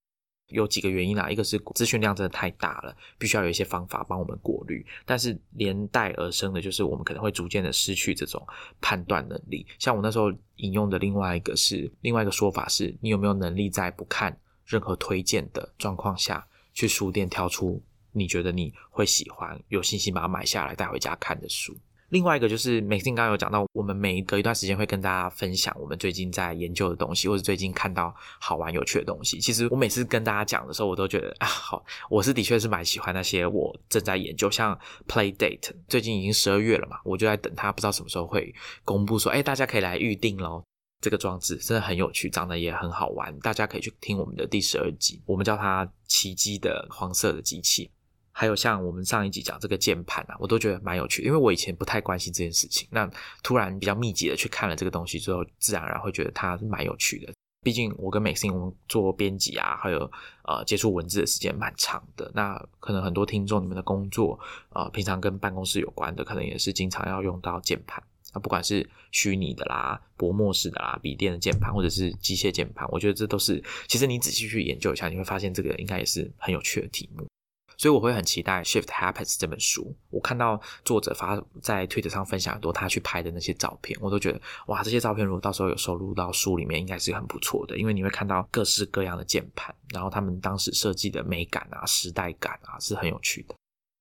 [0.53, 4.87] 有几个原因啊，一个是资讯量真的太大了，必须要有一些方法帮我们过滤。
[5.05, 8.47] 但是连带而生的就是我们可能会逐渐的失去这种
[8.81, 9.67] 判断能力。
[9.79, 17.83] 像我那时候引用的另外一个是另外一个说法是，你有没有能力在不看任何推荐的状况下去书店挑出？
[18.13, 21.75] 你觉得你会喜欢有信心把它买下来带回家看的书。
[22.13, 29.41] 另外一个就是美信刚刚有讲到，我们每隔一段时间会跟大家分享我们最近在研究的东西，或者最近看到好玩有趣的东西。
[29.41, 38.55] 其实我每次跟大家讲的时候，我都觉得啊，好，我是的确是蛮喜欢那些我正在研究，像 Play Date，最近已经十二月了嘛，我就在等它，不知道什么时候会
[38.85, 40.63] 公布说，哎，大家可以来预定喽。
[41.01, 47.91] 这个装置真的很有趣，长得也很好玩，大家可以去听我们的第十二集，我们叫它奇迹的黄色的机器。
[48.33, 52.89] 还有像我们上一集讲这个键盘啊，我都觉得蛮有趣，因为我以前不太关心这件事情。
[52.91, 53.09] 那
[53.43, 57.33] 突然比较密集的去看了这个东西之后，自然而然会觉得它是蛮有趣的。
[57.65, 60.11] 毕竟我跟美心我们做编辑啊，还有
[60.45, 62.29] 呃接触文字的时间蛮长的。
[62.35, 64.37] 那可能很多听众你们的工作
[64.71, 68.03] 呃平常跟办公室有关的，可能也是经常要用到键盘。
[68.35, 77.25] 那不管是虚拟的啦、薄膜式的啦、笔电的键盘，或者是机械键盘，我觉得这都是其实你仔细去研究一下，你会发现这个应该也是很有趣的题目。
[77.83, 79.93] 所以我会很期待《Shift Happens》这本书。
[80.09, 87.77] 我看到作者发在推特上分享很多他去拍的那些照片，我都觉得哇，这些照片如果到时候有收录到书里面，应该是很不错的。
[87.77, 93.55] 因为你会看到各式各样的键盘，然后他们当时设计的美感啊、时代感啊，是很有趣的。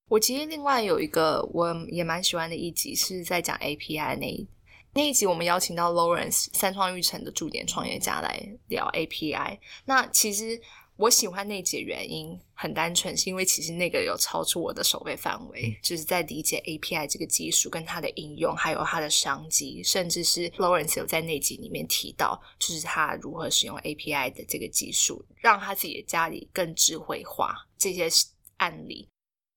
[0.08, 4.46] 我其实另外有一个我也蛮喜欢的一集，是在讲 API 那一
[4.94, 9.58] 那一集，我们邀请到 Lawrence 三创育成的驻点创业家来聊 API。
[9.86, 10.62] 那其实。
[10.96, 28.06] 我喜欢那节原因很单纯，是因为其实那个有超出我的手背范围，就是在理解 API 这个技术跟它的应用，还有它的商机，甚至是 Lawrence 有在那集里面提到，就是他如何使用 API 的这个技术，让他自己的家里更智慧化这些
[28.58, 29.08] 案例。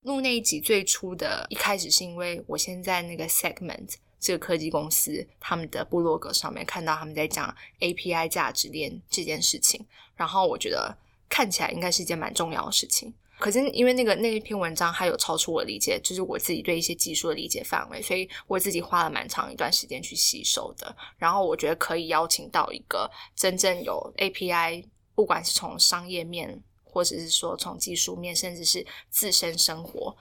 [0.01, 10.97] 录那一集最初的一开始是因为我先在那个 Segment 这个科技公司他们的部落格上面看到他们在讲 API 价值链这件事情，然后我觉得。
[11.30, 20.95] 看起来应该是一件蛮重要的事情，可是因为那个那一篇文章它有超出我理解，就是我自己对一些技术的理解范围，所以我自己花了蛮长一段时间去吸收的。
[21.17, 30.15] 然后我觉得可以邀请到一个真正有 API，不管是从商业面，或者是说从技术面，甚至是自身生活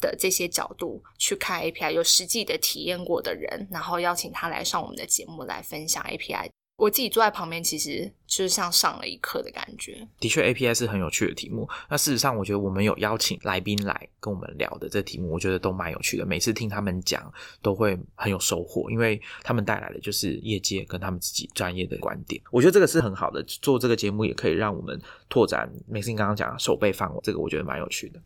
[0.00, 6.48] 的这些角度去看 API，有实际的体验过的人，然后邀请他来上我们的节目来分享 API。
[6.82, 10.04] 我自己坐在旁边，其实就是像上了一课的感觉。
[10.18, 11.68] 的确，API 是很有趣的题目。
[11.88, 16.26] 那事实上，我觉得我们有邀请来宾来跟我们聊的这题目，我觉得都蛮有趣的。
[16.26, 22.42] 每次听他们讲，都会很有收获，因为他们带来的就是业界跟他们自己专业的观点。
[22.50, 23.40] 我觉得这个是很好的。
[23.44, 28.20] 做这个节目也可以让我们拓展美信刚刚讲手背范围，这个我觉得蛮有趣的。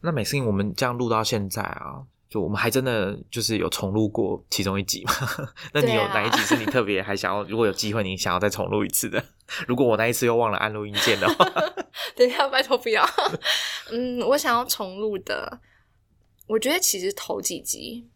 [0.00, 2.02] 那美信，我们这样录到现在啊。
[2.30, 5.12] 就我们还真的就是有重录过其中一集嘛？
[5.74, 7.42] 那你有哪一集是你特别还想要？
[7.42, 9.22] 如果有机会，你想要再重录一次的？
[9.66, 11.44] 如果我那一次又忘了按录音键的话，
[12.14, 13.04] 等一下，拜托不要。
[13.90, 15.60] 嗯，我想要重录的，
[16.46, 18.08] 我觉得其实头几集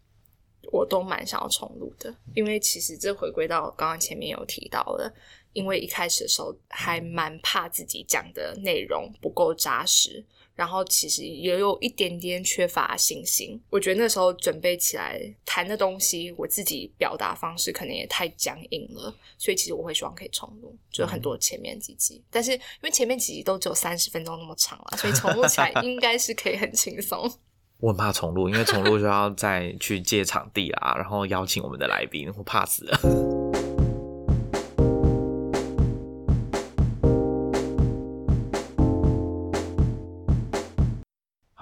[0.71, 5.13] 我都蛮想要重录的，因为其实这回归到刚刚前面有提到的，
[5.55, 10.23] 因为一开始的时候还蛮怕自己讲的内容不够扎实，
[10.55, 13.59] 然后其实也有一点点缺乏信心。
[13.71, 22.23] 我觉得那时候准备起来谈的东西，我自己表达方式可能也太僵硬了，所以其实我会希望可以重录，就很多前面几集。
[22.31, 27.33] 但是因为前面几集都只有三十分钟那么长了，所以重录起来 应该是可以很轻松。
[27.79, 33.44] 我很怕重录，因为重录就要再去借场地啦，然后邀请我们的来宾，我怕死了。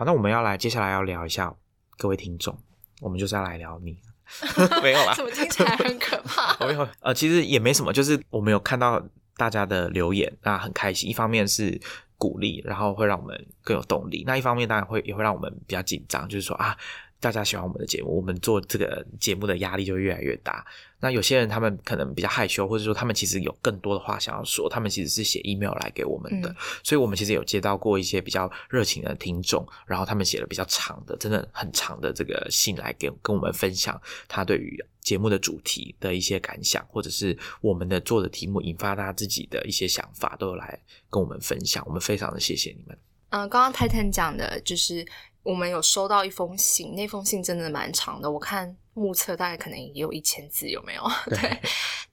[0.02, 1.54] 好，那我们要来接下来要聊一下
[1.96, 2.58] 各位听众，
[3.00, 3.96] 我们就是要来聊你，
[4.82, 6.58] 没有啦， 怎么听起来很可怕？
[6.66, 9.00] 没有，呃，其实也没什么，就是我们有看到
[9.36, 11.08] 大家的留言，那很开心。
[11.08, 11.80] 一方面是
[12.18, 16.76] 鼓励，然后会让我们更有动力；那一方面当然会也会让我们比较紧张，就是说啊。
[17.20, 20.66] 大家喜欢我们的节目，我们做这个节目的压力就越来越大。
[21.02, 26.54] 那有些人他们可能比较害羞，或者说他们其实有更多的话想要说，他们其实是写 email 来给我们的。
[26.84, 40.78] 所以，我们其实有接到过一些比较热情的听众，然后他们写了比较长的，真的很长的这个信来给跟我们分享他对于节目的主题的一些感想，或者是我们的做的题目引发他自己的一些想法，都有来
[41.10, 41.82] 跟我们分享。
[41.84, 42.96] 我们非常的谢谢你们。
[43.30, 45.04] 嗯，刚刚 Titan 讲的就是。
[45.44, 51.02] 我们有收到一封信，那封信真的蛮长的，我看目测大概可能也有一千字，有没有？
[51.30, 51.60] 对，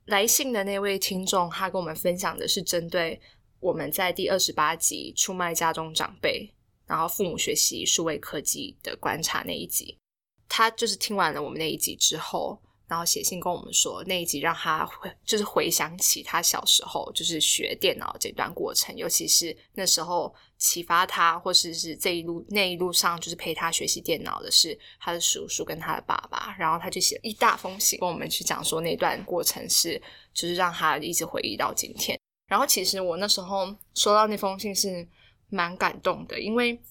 [0.05, 3.19] 来信的那位听众，他跟我们分享的是针对
[3.59, 6.53] 我们在第二十八集出卖家中长辈，
[6.85, 9.97] 然后父母学习数位科技的观察那一集，
[10.47, 12.61] 他就是听完了我们那一集之后。
[12.89, 26.55] 然后写信跟我们说，那一集让他回，就是回想起他小时候就是学电脑这段过程，尤其是那时候启发他，或是是这一路那一路上就是陪他学习电脑的是他的叔叔跟他的爸爸。
[26.57, 30.01] 然后他就写了一大封信跟我们去讲说，那段过程是
[30.33, 32.19] 就是让他一直回忆到今天。
[32.47, 35.07] 然后其实我那时候收到那封信是
[35.49, 36.81] 蛮感动的，因为。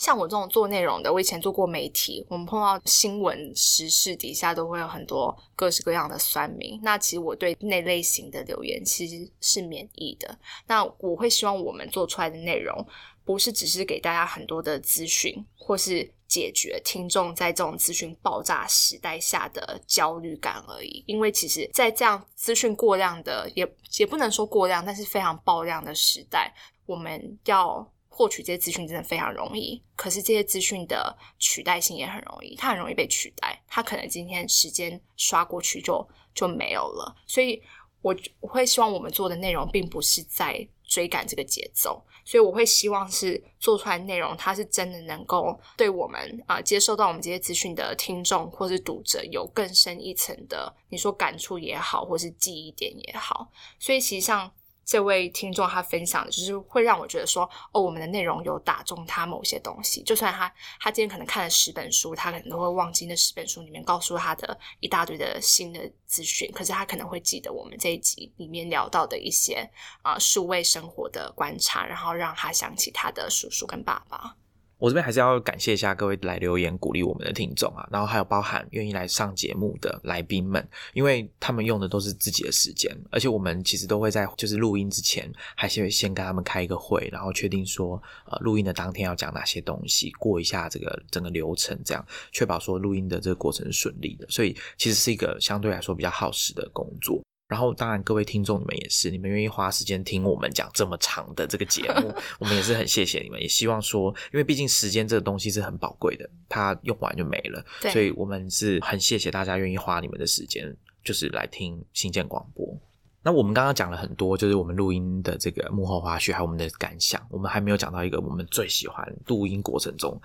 [0.00, 6.80] 像我这种做内容的，我以前做过媒体，我们碰到新闻时事底下都会有很多各式各样的酸民。
[6.82, 10.38] 那其实我对那类型的留言其实是免疫的。
[10.66, 12.82] 那我会希望我们做出来的内容，
[13.26, 21.04] 不是只是给大家很多的资讯，或是解决听众在这种资讯爆炸时代下的焦虑感而已。
[21.06, 26.54] 因为其实，在这样资讯过量的，也也不能说过量，但是非常爆量的时代，
[26.86, 27.86] 我们要。
[28.20, 37.16] 获取这些资讯真的非常容易，可是这些资讯的取代性也很容易，它很容易被取代，它可能今天时间刷过去就就没有了。
[37.26, 37.62] 所以，
[38.02, 53.50] 我我会希望我们做的内容并不是在追赶这个节奏，所以我会希望是做出来内容，它是真的能够对我们啊接受到我们这些资讯的听众或是读者有更深一层的，你说感触也好，或是记忆点也好。
[53.78, 54.52] 所以，其实像。
[54.90, 60.02] 这位听众他分享的，就是会让我觉得说，哦，我们的内容有打中他某些东西。
[60.02, 69.64] 就算他他今天可能看了十本书，他可能都会忘记那十本书里面告诉他的一大堆的新的资讯，可是他可能会记得我们这一集里面聊到的一些
[70.02, 74.34] 啊数位生活的观察，然后让他想起他的叔叔跟爸爸。
[74.80, 92.02] 我这边还是要感谢一下各位来留言鼓励我们的听众啊，然后还有包含愿意来上节目的来宾们，因为他们用的都是自己的时间，而且我们其实都会在就是录音之前，还是会先跟他们开一个会，然后确定说呃录音的当天要讲哪些东西，过一下这个整个流程，这样
[92.32, 97.22] 确保说录音的这个过程是顺利的，所以其实是一个相对来说比较耗时的工作。
[97.50, 103.42] 然后，当然，各位听众你们也是，你们愿意花时间听我们讲这么长的这个节目， 我们也是很谢谢你们。
[103.42, 110.72] 也希望说，因为毕竟时间这个东西是很宝贵的，它用完就没了，所以我们是很谢谢大家愿意花你们的时间，
[111.02, 112.72] 就是来听新建广播。
[113.20, 117.20] 那我们刚刚讲了很多，就是我们录音的这个幕后花絮，还有我们的感想。
[117.28, 120.22] 我们还没有讲到一个我们最喜欢录音过程中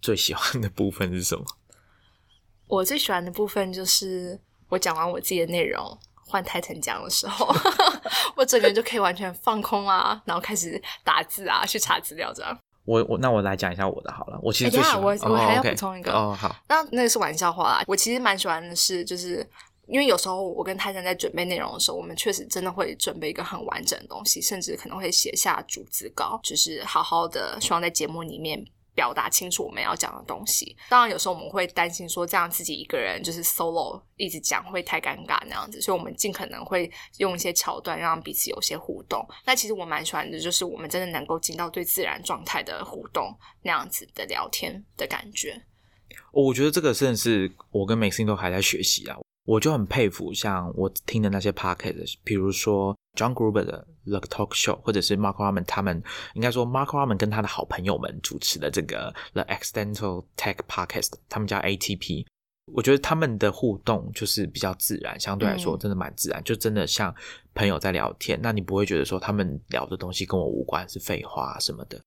[0.00, 1.44] 最喜欢的部分是什么？
[2.66, 5.98] 我最喜欢的部分就是我讲完我自己的内容。
[6.32, 7.54] 换泰坦讲的时候，
[8.34, 12.58] 我整个人就可以完全放空啊，然后开始打字啊，去查资料这样。
[12.86, 14.40] 我我那我来讲一下我的好了。
[14.42, 17.84] 我其实最喜欢我我还要补充一个哦好，那那个是玩笑话啦。
[17.86, 19.46] 我其实蛮喜欢的是，就是
[19.86, 28.64] 因为有时候我跟泰腾在准备内容的时候，我们确实真的会准备一个很完整的东西，甚至可能会写下逐字稿，就是好好的希望在节目里面。
[28.94, 30.76] 表达清楚我们要讲的东西。
[30.88, 39.26] 当然，有时候我们会担心说，这样自己一个人就是 solo 一直讲会太尴尬那样子，所以我们尽可能会用一些桥段让彼此有些互动。
[39.46, 45.62] 那其实我蛮喜欢的，就是我们真的能够进到最自然状态的互动那样子的聊天的感觉。
[46.30, 49.16] 我觉得这个真的是我跟 Maxine 都还在学习啊。
[49.44, 55.64] 我就很佩服像我听的那些 p o c k e t 比如说 John Gruber 的 The Talk Show，或者是 Mark Raman
[55.64, 56.02] 他们
[56.34, 62.24] 应该说 Mark Raman 跟他的好朋友们主持的这个 The Accidental Tech Podcast，他们叫 ATP。
[62.72, 67.12] 我觉得他们的互动就是比较自然，相对来说真的蛮自然，就真的像
[67.54, 68.38] 朋友在聊天。
[68.40, 72.00] 那你不会觉得说他们聊的东西跟我无关，是废话什么的。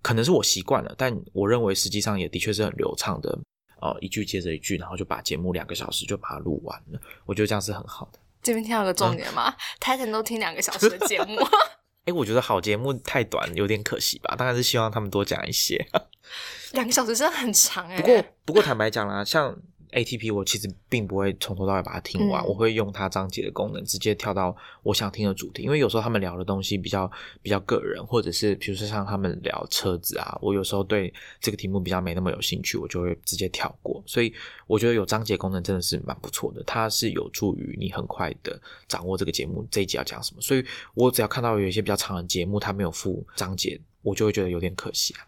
[0.00, 3.38] 可能是我习惯了，但我认为实际上也的确是很流畅的。
[3.80, 7.00] 哦，一句接着一句，然后就把节目两个小时就把它录完了。
[7.24, 8.18] 我觉得这样是很好的。
[8.42, 11.36] 这边听到个重点吗？Titan 都听两个小时的节目。
[12.06, 14.34] 哎，我觉得好节目太短，有点可惜吧。
[14.36, 15.86] 当然是希望他们多讲一些。
[16.72, 18.00] 两个小时真的很长哎。
[18.00, 19.56] 不过，不过坦白讲啦，像。
[19.92, 25.62] ATP 我其实并不会从头到尾把它听完，我会用它章节的功能直接跳到我想听的主题。
[25.62, 27.10] 因为有时候他们聊的东西比较
[27.42, 34.02] 比较个人，或者是比如说像他们聊车子啊，我有时候对这个题目比较没那么有兴趣，我就会直接跳过。
[34.06, 34.32] 所以
[34.66, 40.40] 我觉得有章节功能真的是蛮不错的，它是有助于你很快的掌握这个节目这一集要讲什么。
[40.40, 40.64] 所以
[40.94, 45.27] 我只要看到有一些比较长的节目，它没有附章节，我就会觉得有点可惜啊。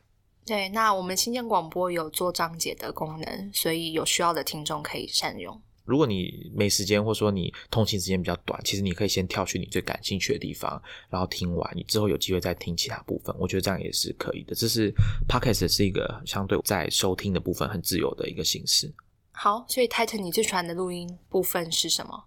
[0.51, 5.63] 对，那我们新建广播有做章节的功能，所以有需要的听众可以善用。
[5.85, 13.33] 如果你没时间，或者说你通勤时间比较短，其实你可以先跳去你最感兴趣的地方，然后听完，你之后有机会再听其他部分。
[13.39, 14.53] 我觉得这样也是可以的。
[14.53, 14.93] 这是
[15.29, 18.93] Podcast 是一个相对在收听的部分很自由的一个形式。
[19.31, 22.25] 好，所以 Titan，你最喜欢的录音部分是什么？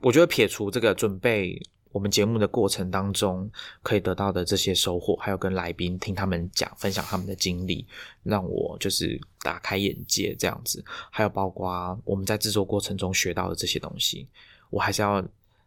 [0.00, 1.58] 我觉得撇除这个准备。
[1.94, 3.48] 我们节目的过程当中
[3.80, 7.86] 可以得到的这些收获，还有跟来宾听他们讲、分享他们的经历，
[8.24, 10.84] 让我就是打开眼界这样子。
[11.08, 14.26] 还有包括我们在制作过程中学到的这些东西，
[14.70, 15.24] 我还是要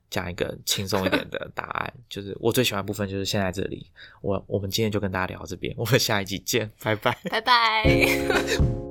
[0.10, 3.88] 讲一个轻松一点的答案，就是我最喜欢部分就是现在这里。
[4.22, 8.87] 我我们今天就跟大家聊到这边，我们下一集见，拜拜，拜拜。